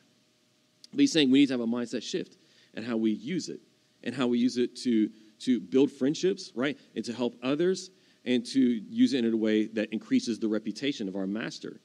[0.93, 2.37] But he's saying we need to have a mindset shift
[2.75, 3.61] and how we use it
[4.03, 5.11] and how we use it to,
[5.41, 6.79] to build friendships, right?
[6.95, 7.91] And to help others
[8.25, 11.81] and to use it in a way that increases the reputation of our master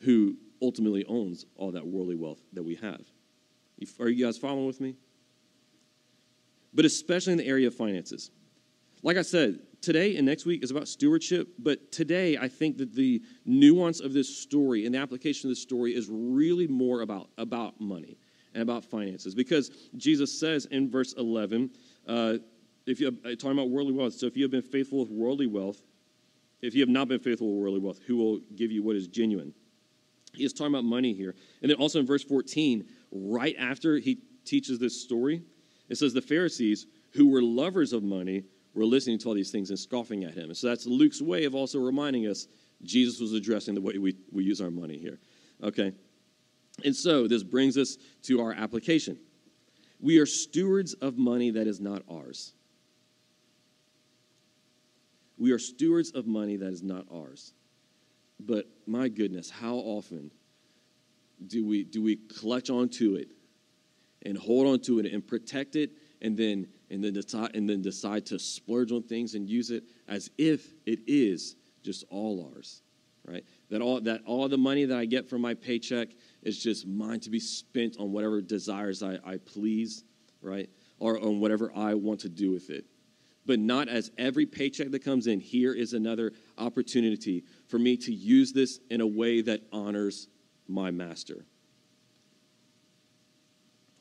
[0.00, 3.02] who ultimately owns all that worldly wealth that we have.
[4.00, 4.96] Are you guys following with me?
[6.72, 8.30] But especially in the area of finances.
[9.02, 12.94] Like I said, today and next week is about stewardship, but today I think that
[12.94, 17.28] the nuance of this story and the application of this story is really more about,
[17.36, 18.18] about money
[18.56, 19.34] and about finances.
[19.34, 21.70] Because Jesus says in verse 11,
[22.08, 22.34] uh,
[22.86, 25.46] if you uh, talking about worldly wealth, so if you have been faithful with worldly
[25.46, 25.82] wealth,
[26.62, 29.08] if you have not been faithful with worldly wealth, who will give you what is
[29.08, 29.52] genuine?
[30.32, 31.34] He is talking about money here.
[31.60, 35.42] And then also in verse 14, right after he teaches this story,
[35.90, 39.68] it says the Pharisees, who were lovers of money, were listening to all these things
[39.68, 40.44] and scoffing at him.
[40.44, 42.48] And so that's Luke's way of also reminding us
[42.82, 45.18] Jesus was addressing the way we, we use our money here.
[45.62, 45.92] Okay?
[46.84, 49.18] And so this brings us to our application.
[50.00, 52.52] We are stewards of money that is not ours.
[55.38, 57.52] We are stewards of money that is not ours.
[58.40, 60.30] But my goodness, how often
[61.46, 63.28] do we do we clutch onto it
[64.24, 65.90] and hold onto it and protect it
[66.22, 69.84] and then and then decide and then decide to splurge on things and use it
[70.08, 72.82] as if it is just all ours,
[73.24, 73.44] right?
[73.70, 76.08] That all that all the money that I get from my paycheck
[76.46, 80.04] is just mine to be spent on whatever desires I, I please,
[80.40, 80.70] right?
[80.98, 82.84] Or on whatever I want to do with it.
[83.44, 88.12] But not as every paycheck that comes in, here is another opportunity for me to
[88.12, 90.28] use this in a way that honors
[90.68, 91.44] my master.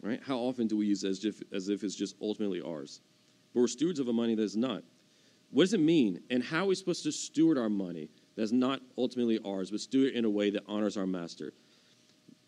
[0.01, 0.21] Right?
[0.23, 3.01] How often do we use as if, as if it's just ultimately ours?
[3.53, 4.83] But we're stewards of a money that is not.
[5.49, 6.21] What does it mean?
[6.29, 10.09] And how are we supposed to steward our money that's not ultimately ours, but steward
[10.09, 11.53] it in a way that honors our master?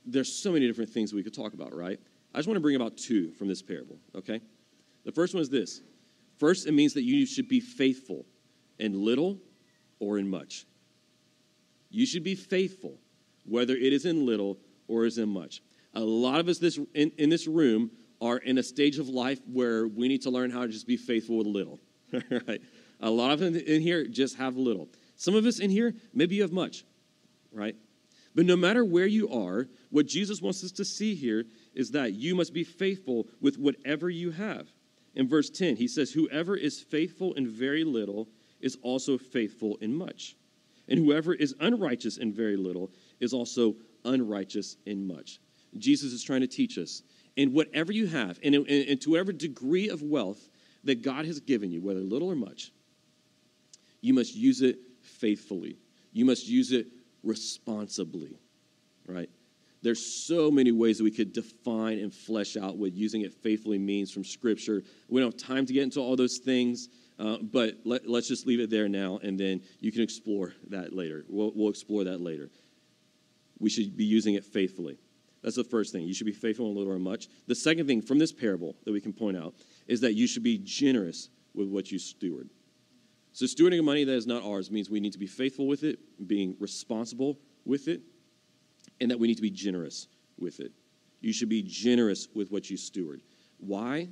[0.07, 1.99] There's so many different things we could talk about, right?
[2.33, 4.41] I just want to bring about two from this parable, okay?
[5.05, 5.81] The first one is this.
[6.37, 8.25] First, it means that you should be faithful
[8.79, 9.39] in little
[9.99, 10.65] or in much.
[11.89, 12.99] You should be faithful,
[13.45, 15.61] whether it is in little or is in much.
[15.93, 17.91] A lot of us this, in, in this room
[18.21, 20.97] are in a stage of life where we need to learn how to just be
[20.97, 21.79] faithful with little,
[22.47, 22.61] right?
[22.99, 24.89] A lot of them in here just have little.
[25.15, 26.83] Some of us in here, maybe you have much,
[27.51, 27.75] right?
[28.37, 32.13] But no matter where you are, what Jesus wants us to see here is that
[32.13, 34.71] you must be faithful with whatever you have.
[35.15, 38.29] In verse 10, he says, Whoever is faithful in very little
[38.61, 40.35] is also faithful in much.
[40.87, 45.39] And whoever is unrighteous in very little is also unrighteous in much.
[45.79, 47.01] Jesus is trying to teach us.
[47.37, 50.47] In whatever you have, and, and to whatever degree of wealth
[50.83, 52.71] that God has given you, whether little or much,
[54.01, 55.79] you must use it faithfully.
[56.13, 56.87] You must use it
[57.27, 58.39] responsibly,
[59.05, 59.29] right?
[59.83, 63.77] There's so many ways that we could define and flesh out what using it faithfully
[63.77, 64.83] means from Scripture.
[65.07, 68.47] We don't have time to get into all those things, uh, but let, us just
[68.47, 71.25] leave it there now, and then you can explore that later.
[71.29, 72.49] We'll, we'll explore that later.
[73.59, 74.97] We should be using it faithfully.
[75.43, 76.05] That's the first thing.
[76.05, 77.27] You should be faithful in little or much.
[77.47, 79.53] The second thing from this parable that we can point out
[79.87, 82.49] is that you should be generous with what you steward.
[83.37, 85.99] So, stewarding money that is not ours means we need to be faithful with it,
[86.27, 88.01] being responsible with it,
[88.99, 90.07] and that we need to be generous
[90.39, 90.71] with it.
[91.21, 93.21] You should be generous with what you steward.
[93.59, 94.09] Why?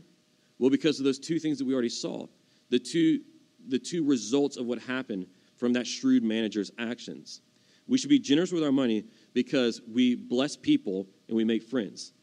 [0.60, 2.28] Well, because of those two things that we already saw
[2.70, 3.22] the two,
[3.68, 7.42] the two results of what happened from that shrewd manager's actions.
[7.88, 12.14] We should be generous with our money because we bless people and we make friends.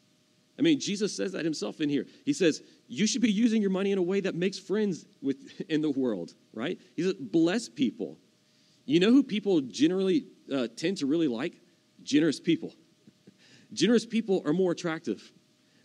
[0.59, 2.07] I mean, Jesus says that himself in here.
[2.25, 5.61] He says, you should be using your money in a way that makes friends with,
[5.69, 6.79] in the world, right?
[6.95, 8.19] He says, bless people.
[8.85, 11.61] You know who people generally uh, tend to really like?
[12.03, 12.75] Generous people.
[13.73, 15.33] Generous people are more attractive,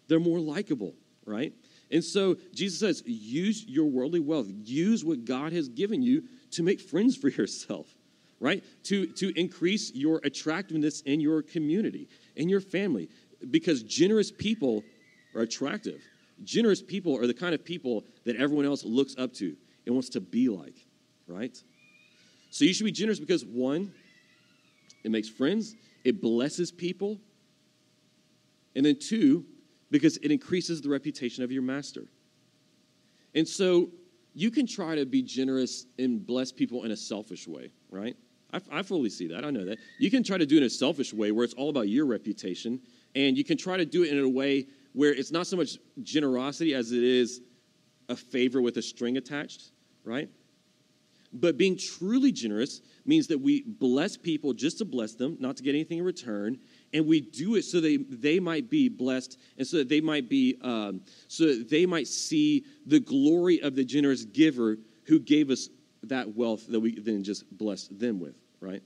[0.08, 1.54] they're more likable, right?
[1.90, 6.64] And so Jesus says, use your worldly wealth, use what God has given you to
[6.64, 7.88] make friends for yourself,
[8.40, 8.64] right?
[8.86, 13.10] To, to increase your attractiveness in your community, in your family,
[13.52, 14.84] because generous people
[15.36, 16.02] are attractive.
[16.44, 20.10] Generous people are the kind of people that everyone else looks up to and wants
[20.10, 20.86] to be like,
[21.28, 21.62] right?
[22.50, 23.94] So you should be generous because one,
[25.04, 27.20] it makes friends, it blesses people,
[28.76, 29.46] and then two,
[29.90, 32.06] because it increases the reputation of your master.
[33.34, 33.90] And so
[34.34, 38.16] you can try to be generous and bless people in a selfish way, right?
[38.54, 39.44] I, I, fully see that.
[39.44, 39.80] I know that.
[40.00, 42.06] You can try to do it in a selfish way where it's all about your
[42.06, 42.80] reputation,
[43.18, 45.80] and you can try to do it in a way where it's not so much
[46.04, 47.42] generosity as it is
[48.10, 49.72] a favor with a string attached,
[50.04, 50.30] right?
[51.34, 55.64] But being truly generous means that we bless people just to bless them, not to
[55.64, 56.60] get anything in return,
[56.94, 60.30] and we do it so they they might be blessed, and so that they might
[60.30, 65.50] be um, so that they might see the glory of the generous giver who gave
[65.50, 65.70] us
[66.04, 68.84] that wealth that we then just blessed them with, right?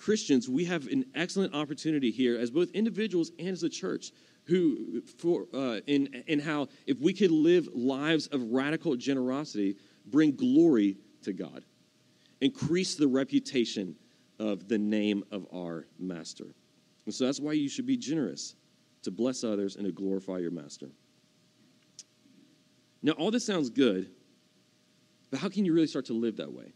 [0.00, 4.12] Christians, we have an excellent opportunity here as both individuals and as a church
[4.44, 10.34] who for uh, in in how if we could live lives of radical generosity bring
[10.34, 11.62] glory to god
[12.40, 13.94] increase the reputation
[14.38, 16.54] of the name of our master.
[17.04, 18.54] And so that's why you should be generous
[19.02, 20.88] to bless others and to glorify your master.
[23.02, 24.10] Now all this sounds good
[25.30, 26.72] but how can you really start to live that way?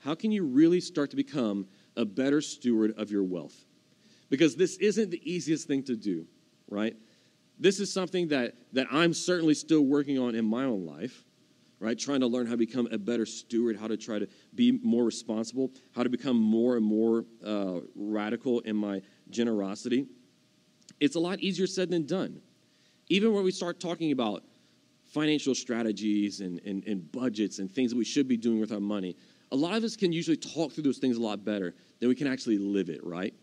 [0.00, 3.64] How can you really start to become a better steward of your wealth
[4.30, 6.26] because this isn't the easiest thing to do
[6.72, 6.96] right?
[7.58, 11.22] This is something that, that I'm certainly still working on in my own life,
[11.78, 11.98] right?
[11.98, 15.04] Trying to learn how to become a better steward, how to try to be more
[15.04, 20.06] responsible, how to become more and more uh, radical in my generosity.
[20.98, 22.40] It's a lot easier said than done.
[23.08, 24.42] Even when we start talking about
[25.04, 28.80] financial strategies and, and, and budgets and things that we should be doing with our
[28.80, 29.14] money,
[29.52, 32.14] a lot of us can usually talk through those things a lot better than we
[32.16, 33.34] can actually live it, right?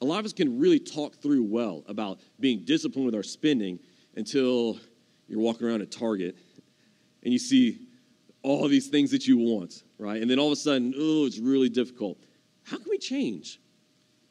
[0.00, 3.78] a lot of us can really talk through well about being disciplined with our spending
[4.16, 4.78] until
[5.28, 6.36] you're walking around at Target
[7.22, 7.86] and you see
[8.42, 10.20] all these things that you want, right?
[10.20, 12.18] And then all of a sudden, oh, it's really difficult.
[12.64, 13.60] How can we change?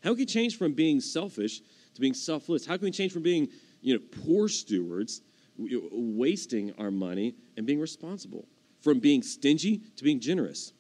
[0.04, 1.62] How can we change from being selfish
[1.96, 2.68] to being selfless?
[2.68, 3.48] How can we change from being,
[3.82, 5.22] you know, poor stewards,
[5.58, 8.48] wasting our money, and being responsible?
[8.82, 10.74] From being stingy to being generous.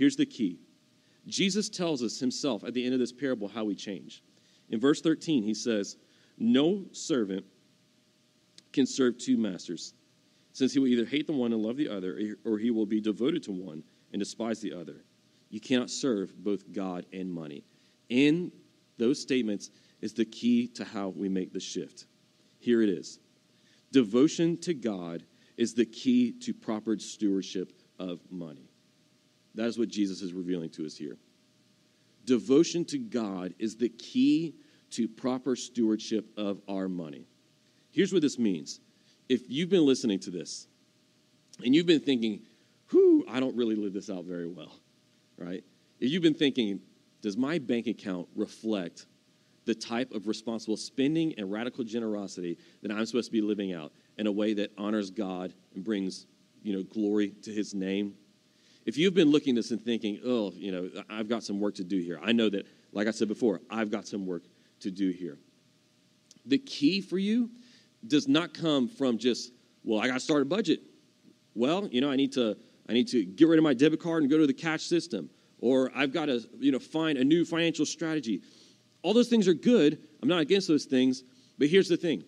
[0.00, 0.56] Here's the key
[1.26, 4.24] Jesus tells us himself at the end of this parable how we change.
[4.70, 5.98] In verse 13, he says,
[6.38, 7.44] No servant
[8.72, 9.92] can serve two masters,
[10.54, 12.98] since he will either hate the one and love the other, or he will be
[12.98, 15.04] devoted to one and despise the other.
[15.50, 17.62] You cannot serve both God and money.
[18.08, 18.52] In
[18.96, 22.06] those statements is the key to how we make the shift.
[22.58, 23.18] Here it is
[23.92, 25.24] Devotion to God
[25.58, 28.70] is the key to proper stewardship of money.
[29.54, 31.16] That is what Jesus is revealing to us here.
[32.24, 34.54] Devotion to God is the key
[34.90, 37.26] to proper stewardship of our money.
[37.90, 38.80] Here's what this means.
[39.28, 40.66] If you've been listening to this
[41.64, 42.42] and you've been thinking,
[42.90, 44.72] whew, I don't really live this out very well,
[45.36, 45.64] right?
[45.98, 46.80] If you've been thinking,
[47.22, 49.06] does my bank account reflect
[49.66, 53.92] the type of responsible spending and radical generosity that I'm supposed to be living out
[54.18, 56.26] in a way that honors God and brings,
[56.62, 58.14] you know, glory to his name?
[58.90, 61.76] If you've been looking at this and thinking, oh, you know, I've got some work
[61.76, 62.18] to do here.
[62.20, 64.42] I know that, like I said before, I've got some work
[64.80, 65.38] to do here.
[66.44, 67.50] The key for you
[68.08, 69.52] does not come from just,
[69.84, 70.80] well, I got to start a budget.
[71.54, 72.56] Well, you know, I need to
[72.88, 75.30] I need to get rid of my debit card and go to the cash system,
[75.60, 78.42] or I've got to, you know, find a new financial strategy.
[79.02, 80.00] All those things are good.
[80.20, 81.22] I'm not against those things,
[81.58, 82.24] but here's the thing.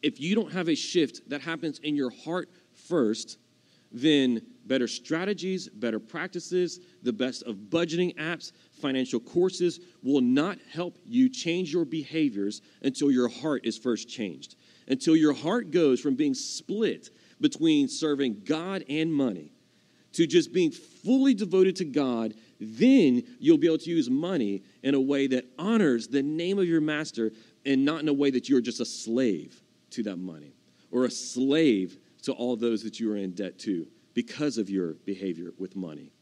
[0.00, 2.50] If you don't have a shift that happens in your heart
[2.88, 3.38] first,
[3.92, 10.98] then better strategies, better practices, the best of budgeting apps, financial courses will not help
[11.04, 14.56] you change your behaviors until your heart is first changed.
[14.88, 17.10] Until your heart goes from being split
[17.40, 19.52] between serving God and money
[20.12, 24.94] to just being fully devoted to God, then you'll be able to use money in
[24.94, 27.32] a way that honors the name of your master
[27.66, 29.60] and not in a way that you're just a slave
[29.90, 30.54] to that money
[30.90, 34.94] or a slave to all those that you are in debt to because of your
[35.04, 36.12] behavior with money.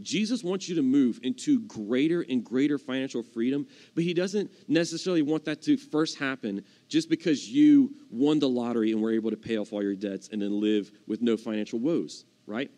[0.00, 5.22] Jesus wants you to move into greater and greater financial freedom, but he doesn't necessarily
[5.22, 9.36] want that to first happen just because you won the lottery and were able to
[9.36, 12.70] pay off all your debts and then live with no financial woes, right?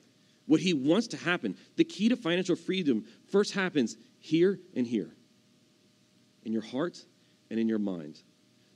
[0.46, 5.14] What he wants to happen, the key to financial freedom first happens here and here
[6.44, 7.02] in your heart
[7.50, 8.22] and in your mind.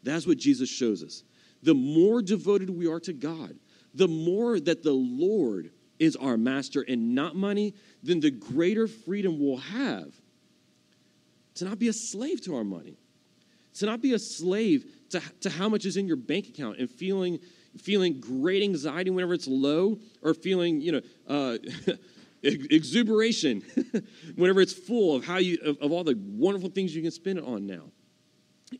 [0.02, 1.24] That's what Jesus shows us.
[1.64, 3.58] The more devoted we are to God,
[3.94, 9.38] the more that the Lord is our master and not money, then the greater freedom
[9.40, 10.14] we'll have
[11.54, 12.98] to not be a slave to our money,
[13.74, 16.90] to not be a slave to, to how much is in your bank account and
[16.90, 17.38] feeling,
[17.78, 21.56] feeling great anxiety whenever it's low or feeling, you know, uh,
[22.42, 23.62] exuberation
[24.34, 27.38] whenever it's full of how you of, of all the wonderful things you can spend
[27.38, 27.84] it on now.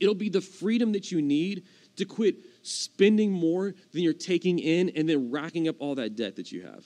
[0.00, 1.64] It'll be the freedom that you need
[1.96, 6.36] to quit spending more than you're taking in and then racking up all that debt
[6.36, 6.84] that you have.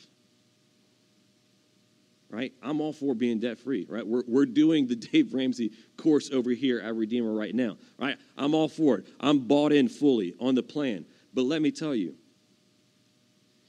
[2.31, 2.53] Right?
[2.63, 4.07] I'm all for being debt free, right?
[4.07, 8.19] We're, we're doing the Dave Ramsey course over here at Redeemer right now, right?
[8.37, 9.07] I'm all for it.
[9.19, 11.07] I'm bought in fully on the plan.
[11.33, 12.17] But let me tell you,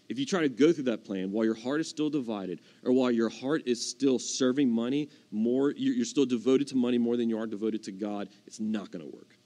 [0.09, 2.91] if you try to go through that plan while your heart is still divided or
[2.91, 7.29] while your heart is still serving money more, you're still devoted to money more than
[7.29, 9.38] you are devoted to God, it's not going to work.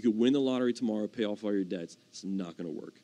[0.00, 1.98] You could win the lottery tomorrow, pay off all your debts.
[2.08, 2.94] It's not going to work.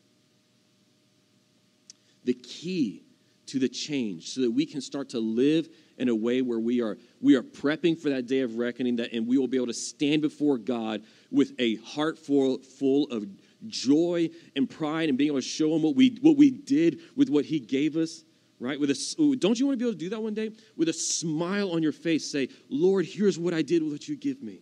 [2.24, 3.02] The key
[3.48, 5.68] to the change so that we can start to live
[5.98, 9.12] in a way where we are we are prepping for that day of reckoning that
[9.12, 13.26] and we will be able to stand before God with a heart full, full of
[13.66, 17.28] joy and pride and being able to show him what we what we did with
[17.28, 18.24] what he gave us
[18.58, 20.88] right with a don't you want to be able to do that one day with
[20.88, 24.42] a smile on your face say lord here's what i did with what you give
[24.42, 24.60] me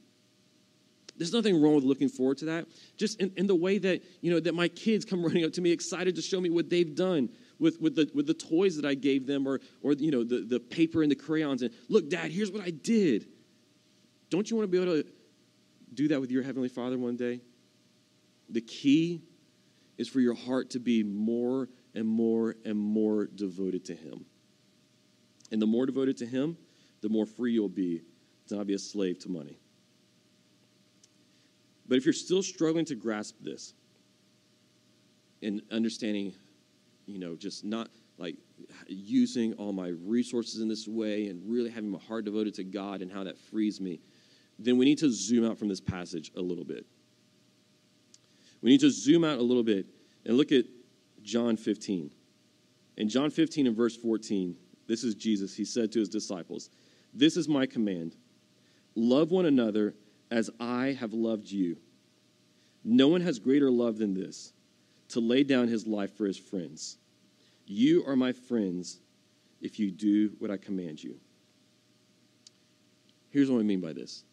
[1.17, 2.67] there's nothing wrong with looking forward to that.
[2.97, 5.61] Just in, in, the way that, you know, that my kids come running up to
[5.61, 8.85] me excited to show me what they've done with, with, the, with the toys that
[8.85, 11.63] I gave them or, or you know, the, the paper and the crayons.
[11.63, 13.27] And look, Dad, here's what I did.
[14.31, 15.09] Don't you want to be able to
[15.93, 17.41] do that with your Heavenly Father one day?
[18.51, 19.23] The key
[19.97, 24.25] is for your heart to be more and more and more devoted to Him.
[25.53, 26.57] And the more devoted to Him,
[27.01, 28.03] the more free you'll be
[28.49, 29.59] to not be a slave to money.
[31.87, 33.75] But if you're still struggling to grasp this
[35.43, 36.33] and understanding,
[37.07, 38.37] you know, just not like
[38.87, 43.03] using all my resources in this way and really having my heart devoted to God
[43.03, 44.01] and how that frees me,
[44.59, 46.87] then we need to zoom out from this passage a little bit.
[48.63, 49.87] We need to zoom out a little bit
[50.25, 50.65] and look at
[51.23, 52.11] John 15.
[52.97, 54.57] In John 15 and verse 14,
[54.87, 55.55] this is Jesus.
[55.55, 56.71] He said to his disciples,
[57.13, 58.17] This is my command
[58.97, 59.95] love one another
[60.31, 61.77] as I have loved you.
[62.85, 64.53] No one has greater love than this
[65.09, 66.99] to lay down his life for his friends.
[67.67, 69.01] You are my friends
[69.61, 71.19] if you do what I command you.
[73.31, 74.25] Here's what I mean by this.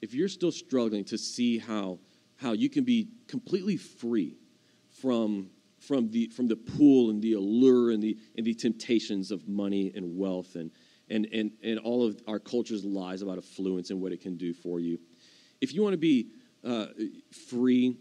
[0.00, 1.98] If you're still struggling to see how,
[2.36, 4.36] how you can be completely free
[4.90, 9.48] from, from, the, from the pull and the allure and the, and the temptations of
[9.48, 10.70] money and wealth and,
[11.12, 14.54] and, and, and all of our culture's lies about affluence and what it can do
[14.54, 14.98] for you,
[15.60, 16.28] if you want to be
[16.64, 16.86] uh,
[17.48, 17.96] free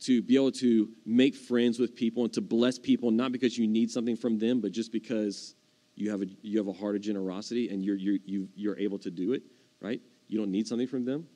[0.00, 3.66] to be able to make friends with people and to bless people, not because you
[3.66, 5.54] need something from them, but just because
[5.94, 8.98] you have a, you have a heart of generosity and you're, you're, you, you're able
[8.98, 9.42] to do it,
[9.80, 10.00] right?
[10.28, 11.26] You don't need something from them.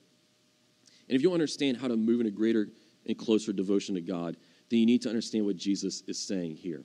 [1.07, 2.69] And if you understand how to move in a greater
[3.05, 4.37] and closer devotion to God,
[4.69, 6.83] then you need to understand what Jesus is saying here.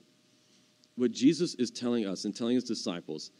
[0.95, 3.31] What Jesus is telling us and telling his disciples,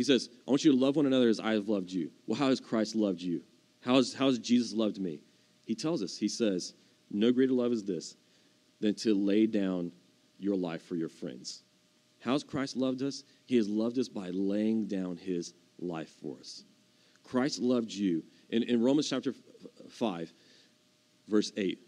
[0.00, 2.10] he says, I want you to love one another as I have loved you.
[2.26, 3.42] Well, how has Christ loved you?
[3.82, 5.20] How has, how has Jesus loved me?
[5.66, 6.72] He tells us, He says,
[7.10, 8.16] No greater love is this
[8.80, 9.92] than to lay down
[10.38, 11.64] your life for your friends.
[12.18, 13.24] How has Christ loved us?
[13.44, 16.64] He has loved us by laying down His life for us.
[17.22, 18.22] Christ loved you.
[18.48, 19.34] In, in Romans chapter
[19.90, 20.32] 5,
[21.28, 21.78] verse 8,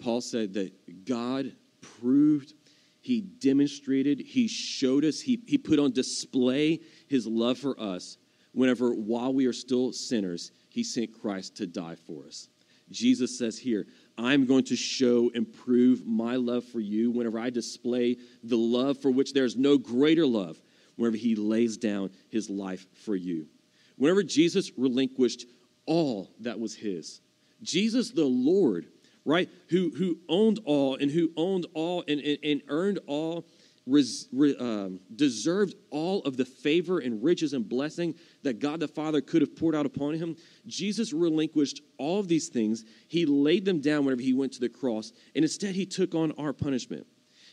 [0.00, 1.52] Paul said that God
[2.00, 2.52] proved,
[3.00, 6.80] He demonstrated, He showed us, He, he put on display
[7.10, 8.16] His love for us
[8.52, 12.48] whenever, while we are still sinners, he sent Christ to die for us.
[12.88, 13.86] Jesus says here,
[14.16, 19.02] I'm going to show and prove my love for you whenever I display the love
[19.02, 20.62] for which there's no greater love,
[20.94, 23.48] whenever he lays down his life for you.
[23.96, 25.46] Whenever Jesus relinquished
[25.86, 27.20] all that was his,
[27.60, 28.86] Jesus the Lord,
[29.24, 33.46] right, who, who owned all and who owned all and, and, and earned all
[33.86, 38.88] res, re, um, deserved all of the favor and riches and blessing that God the
[38.88, 42.84] Father could have poured out upon him, Jesus relinquished all of these things.
[43.08, 46.32] He laid them down whenever he went to the cross, and instead he took on
[46.32, 47.06] our punishment.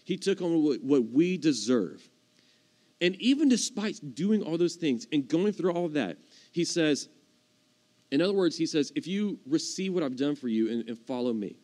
[0.04, 2.10] He took on what, what we deserve.
[3.02, 6.18] And even despite doing all those things and going through all of that,
[6.52, 7.10] he says,
[8.12, 10.98] in other words, he says, if you receive what I've done for you and, and
[10.98, 11.58] follow me,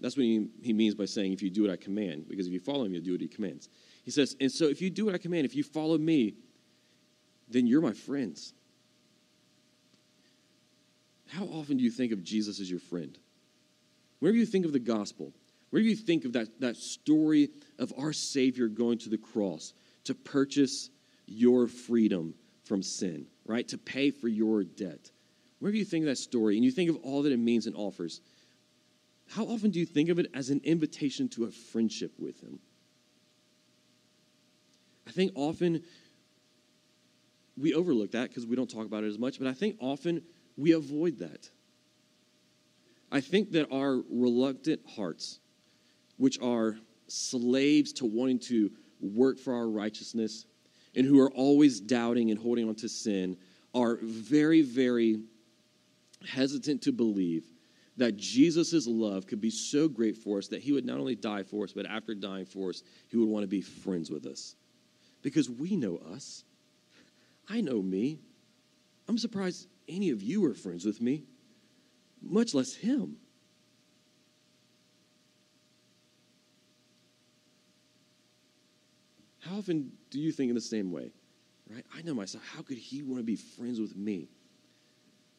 [0.00, 2.52] that's what he, he means by saying, if you do what I command, because if
[2.52, 3.68] you follow him, you'll do what he commands.
[4.04, 6.34] He says, and so if you do what I command, if you follow me,
[7.48, 8.54] then you're my friends.
[11.28, 13.16] How often do you think of Jesus as your friend?
[14.18, 15.32] Whenever you think of the gospel,
[15.70, 19.72] whenever you think of that, that story of our Savior going to the cross
[20.04, 20.90] to purchase
[21.26, 22.34] your freedom
[22.64, 23.66] from sin, right?
[23.68, 25.10] To pay for your debt.
[25.58, 27.76] Whenever you think of that story and you think of all that it means and
[27.76, 28.20] offers,
[29.30, 32.58] how often do you think of it as an invitation to a friendship with Him?
[35.06, 35.82] I think often
[37.56, 40.22] we overlook that because we don't talk about it as much, but I think often
[40.56, 41.48] we avoid that.
[43.12, 45.38] I think that our reluctant hearts,
[46.16, 46.76] which are
[47.06, 48.70] slaves to wanting to
[49.00, 50.46] work for our righteousness
[50.94, 53.36] and who are always doubting and holding on to sin,
[53.74, 55.22] are very, very
[56.28, 57.44] hesitant to believe
[58.00, 61.42] that Jesus' love could be so great for us that he would not only die
[61.42, 64.56] for us, but after dying for us, he would want to be friends with us.
[65.20, 66.44] Because we know us.
[67.46, 68.18] I know me.
[69.06, 71.24] I'm surprised any of you are friends with me,
[72.22, 73.16] much less him.
[79.40, 81.12] How often do you think in the same way?
[81.68, 81.84] Right?
[81.94, 82.44] I know myself.
[82.56, 84.30] How could he want to be friends with me?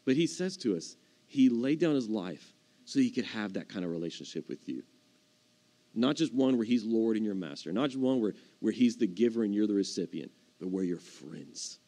[0.05, 0.95] But he says to us,
[1.31, 2.53] he laid down his life
[2.83, 4.83] so he could have that kind of relationship with you.
[5.95, 8.97] Not just one where he's Lord and your master, not just one where, where he's
[8.97, 10.29] the giver and you're the recipient,
[10.59, 11.79] but where you're friends.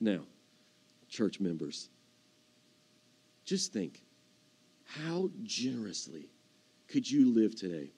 [0.00, 0.22] Now,
[1.08, 1.90] church members,
[3.44, 4.02] just think
[4.84, 6.28] how generously
[6.88, 7.92] could you live today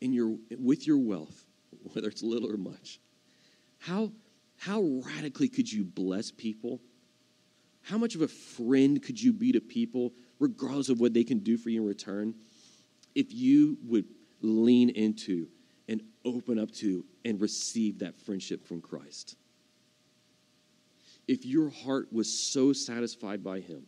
[0.00, 1.46] in your, with your wealth,
[1.94, 3.00] whether it's little or much?
[3.78, 4.12] How,
[4.58, 4.82] how
[5.16, 6.82] radically could you bless people
[7.88, 11.38] how much of a friend could you be to people, regardless of what they can
[11.38, 12.34] do for you in return,
[13.14, 14.04] if you would
[14.42, 15.48] lean into
[15.88, 19.36] and open up to and receive that friendship from Christ?
[21.26, 23.86] If your heart was so satisfied by Him,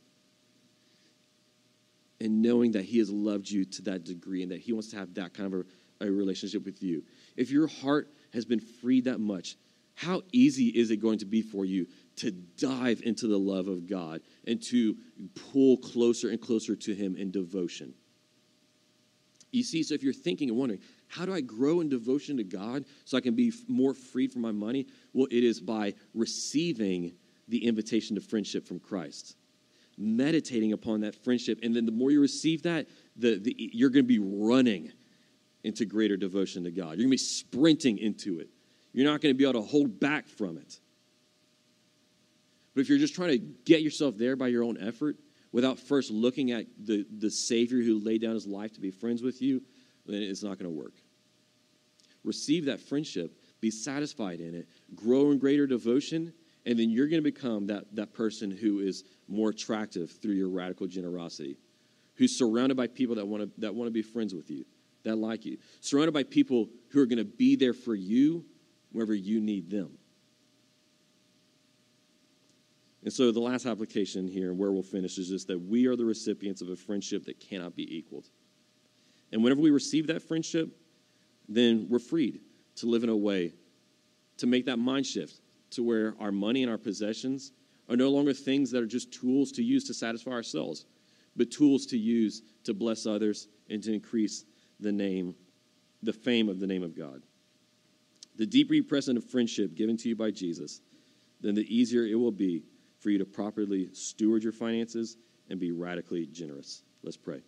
[2.22, 4.96] and knowing that He has loved you to that degree and that He wants to
[4.96, 5.66] have that kind of
[6.00, 7.02] a, a relationship with you,
[7.36, 9.56] if your heart has been freed that much,
[9.94, 11.86] how easy is it going to be for you
[12.20, 14.96] to dive into the love of God and to
[15.52, 17.94] pull closer and closer to Him in devotion.
[19.52, 22.44] You see, so if you're thinking and wondering, how do I grow in devotion to
[22.44, 24.86] God so I can be more freed from my money?
[25.12, 27.14] Well, it is by receiving
[27.48, 29.36] the invitation to friendship from Christ,
[29.98, 31.58] meditating upon that friendship.
[31.62, 34.92] And then the more you receive that, the, the, you're going to be running
[35.64, 36.90] into greater devotion to God.
[36.90, 38.48] You're going to be sprinting into it.
[38.92, 40.80] You're not going to be able to hold back from it.
[42.80, 45.18] But if you're just trying to get yourself there by your own effort
[45.52, 49.20] without first looking at the, the Savior who laid down his life to be friends
[49.20, 49.60] with you,
[50.06, 50.94] then it's not going to work.
[52.24, 56.32] Receive that friendship, be satisfied in it, grow in greater devotion,
[56.64, 60.48] and then you're going to become that, that person who is more attractive through your
[60.48, 61.58] radical generosity,
[62.14, 64.64] who's surrounded by people that want to that want to be friends with you,
[65.02, 68.46] that like you, surrounded by people who are going to be there for you
[68.90, 69.98] wherever you need them.
[73.02, 76.04] And so the last application here, where we'll finish, is just that we are the
[76.04, 78.28] recipients of a friendship that cannot be equaled.
[79.32, 80.68] And whenever we receive that friendship,
[81.48, 82.40] then we're freed
[82.76, 83.54] to live in a way
[84.36, 85.40] to make that mind shift
[85.70, 87.52] to where our money and our possessions
[87.88, 90.86] are no longer things that are just tools to use to satisfy ourselves,
[91.36, 94.44] but tools to use to bless others and to increase
[94.78, 95.34] the name,
[96.02, 97.22] the fame of the name of God.
[98.36, 100.80] The deeper you press into friendship given to you by Jesus,
[101.40, 102.62] then the easier it will be
[103.00, 105.16] for you to properly steward your finances
[105.48, 106.82] and be radically generous.
[107.02, 107.42] Let's pray.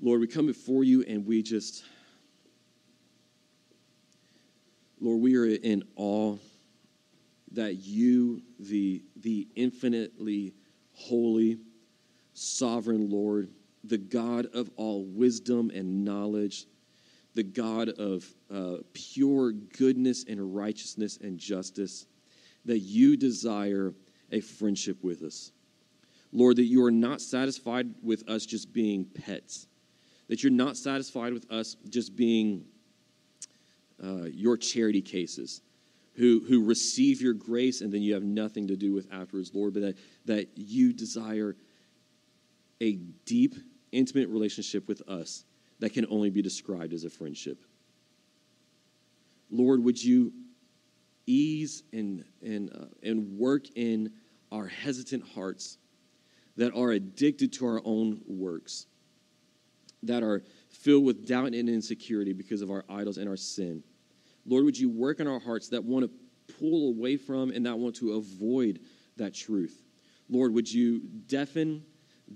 [0.00, 1.84] Lord, we come before you and we just,
[5.00, 6.36] Lord, we are in awe
[7.52, 10.52] that you, the, the infinitely
[10.92, 11.58] holy,
[12.34, 13.48] sovereign Lord,
[13.84, 16.66] the God of all wisdom and knowledge,
[17.34, 22.06] the God of uh, pure goodness and righteousness and justice,
[22.64, 23.94] that you desire
[24.30, 25.52] a friendship with us.
[26.32, 29.66] Lord, that you are not satisfied with us just being pets,
[30.28, 32.64] that you're not satisfied with us just being
[34.02, 35.62] uh, your charity cases
[36.14, 39.74] who, who receive your grace and then you have nothing to do with afterwards, Lord,
[39.74, 41.56] but that, that you desire
[42.80, 43.54] a deep,
[43.92, 45.44] intimate relationship with us
[45.84, 47.62] that can only be described as a friendship.
[49.50, 50.32] Lord, would you
[51.26, 54.10] ease and, and, uh, and work in
[54.50, 55.76] our hesitant hearts
[56.56, 58.86] that are addicted to our own works,
[60.04, 63.84] that are filled with doubt and insecurity because of our idols and our sin.
[64.46, 67.78] Lord, would you work in our hearts that want to pull away from and that
[67.78, 68.80] want to avoid
[69.18, 69.82] that truth?
[70.30, 71.84] Lord, would you deafen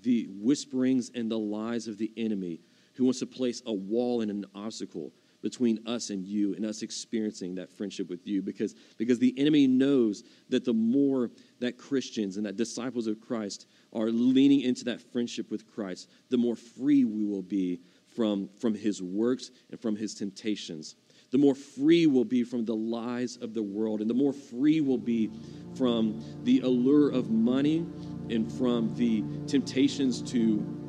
[0.03, 2.61] the whisperings and the lies of the enemy
[2.99, 6.83] who wants to place a wall and an obstacle between us and you and us
[6.83, 11.31] experiencing that friendship with you because, because the enemy knows that the more
[11.61, 16.37] that Christians and that disciples of Christ are leaning into that friendship with Christ, the
[16.37, 17.81] more free we will be
[18.17, 20.97] from, from his works and from his temptations.
[21.31, 24.81] The more free we'll be from the lies of the world, and the more free
[24.81, 25.31] we'll be
[25.77, 27.87] from the allure of money
[28.29, 30.88] and from the temptations to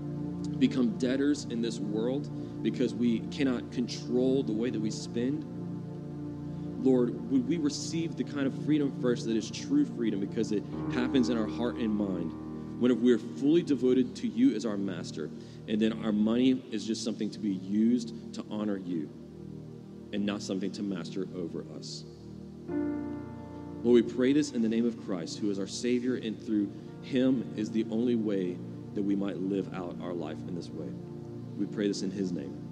[0.59, 2.29] become debtors in this world
[2.63, 5.45] because we cannot control the way that we spend.
[6.83, 10.63] Lord, would we receive the kind of freedom first that is true freedom because it
[10.93, 12.33] happens in our heart and mind?
[12.79, 15.29] When we're fully devoted to you as our master,
[15.67, 19.09] and then our money is just something to be used to honor you
[20.13, 22.05] and not something to master over us.
[23.83, 26.71] Lord, we pray this in the name of Christ, who is our Savior, and through
[27.01, 28.57] him is the only way
[28.99, 30.89] that we might live out our life in this way.
[31.55, 32.68] We pray this in his name.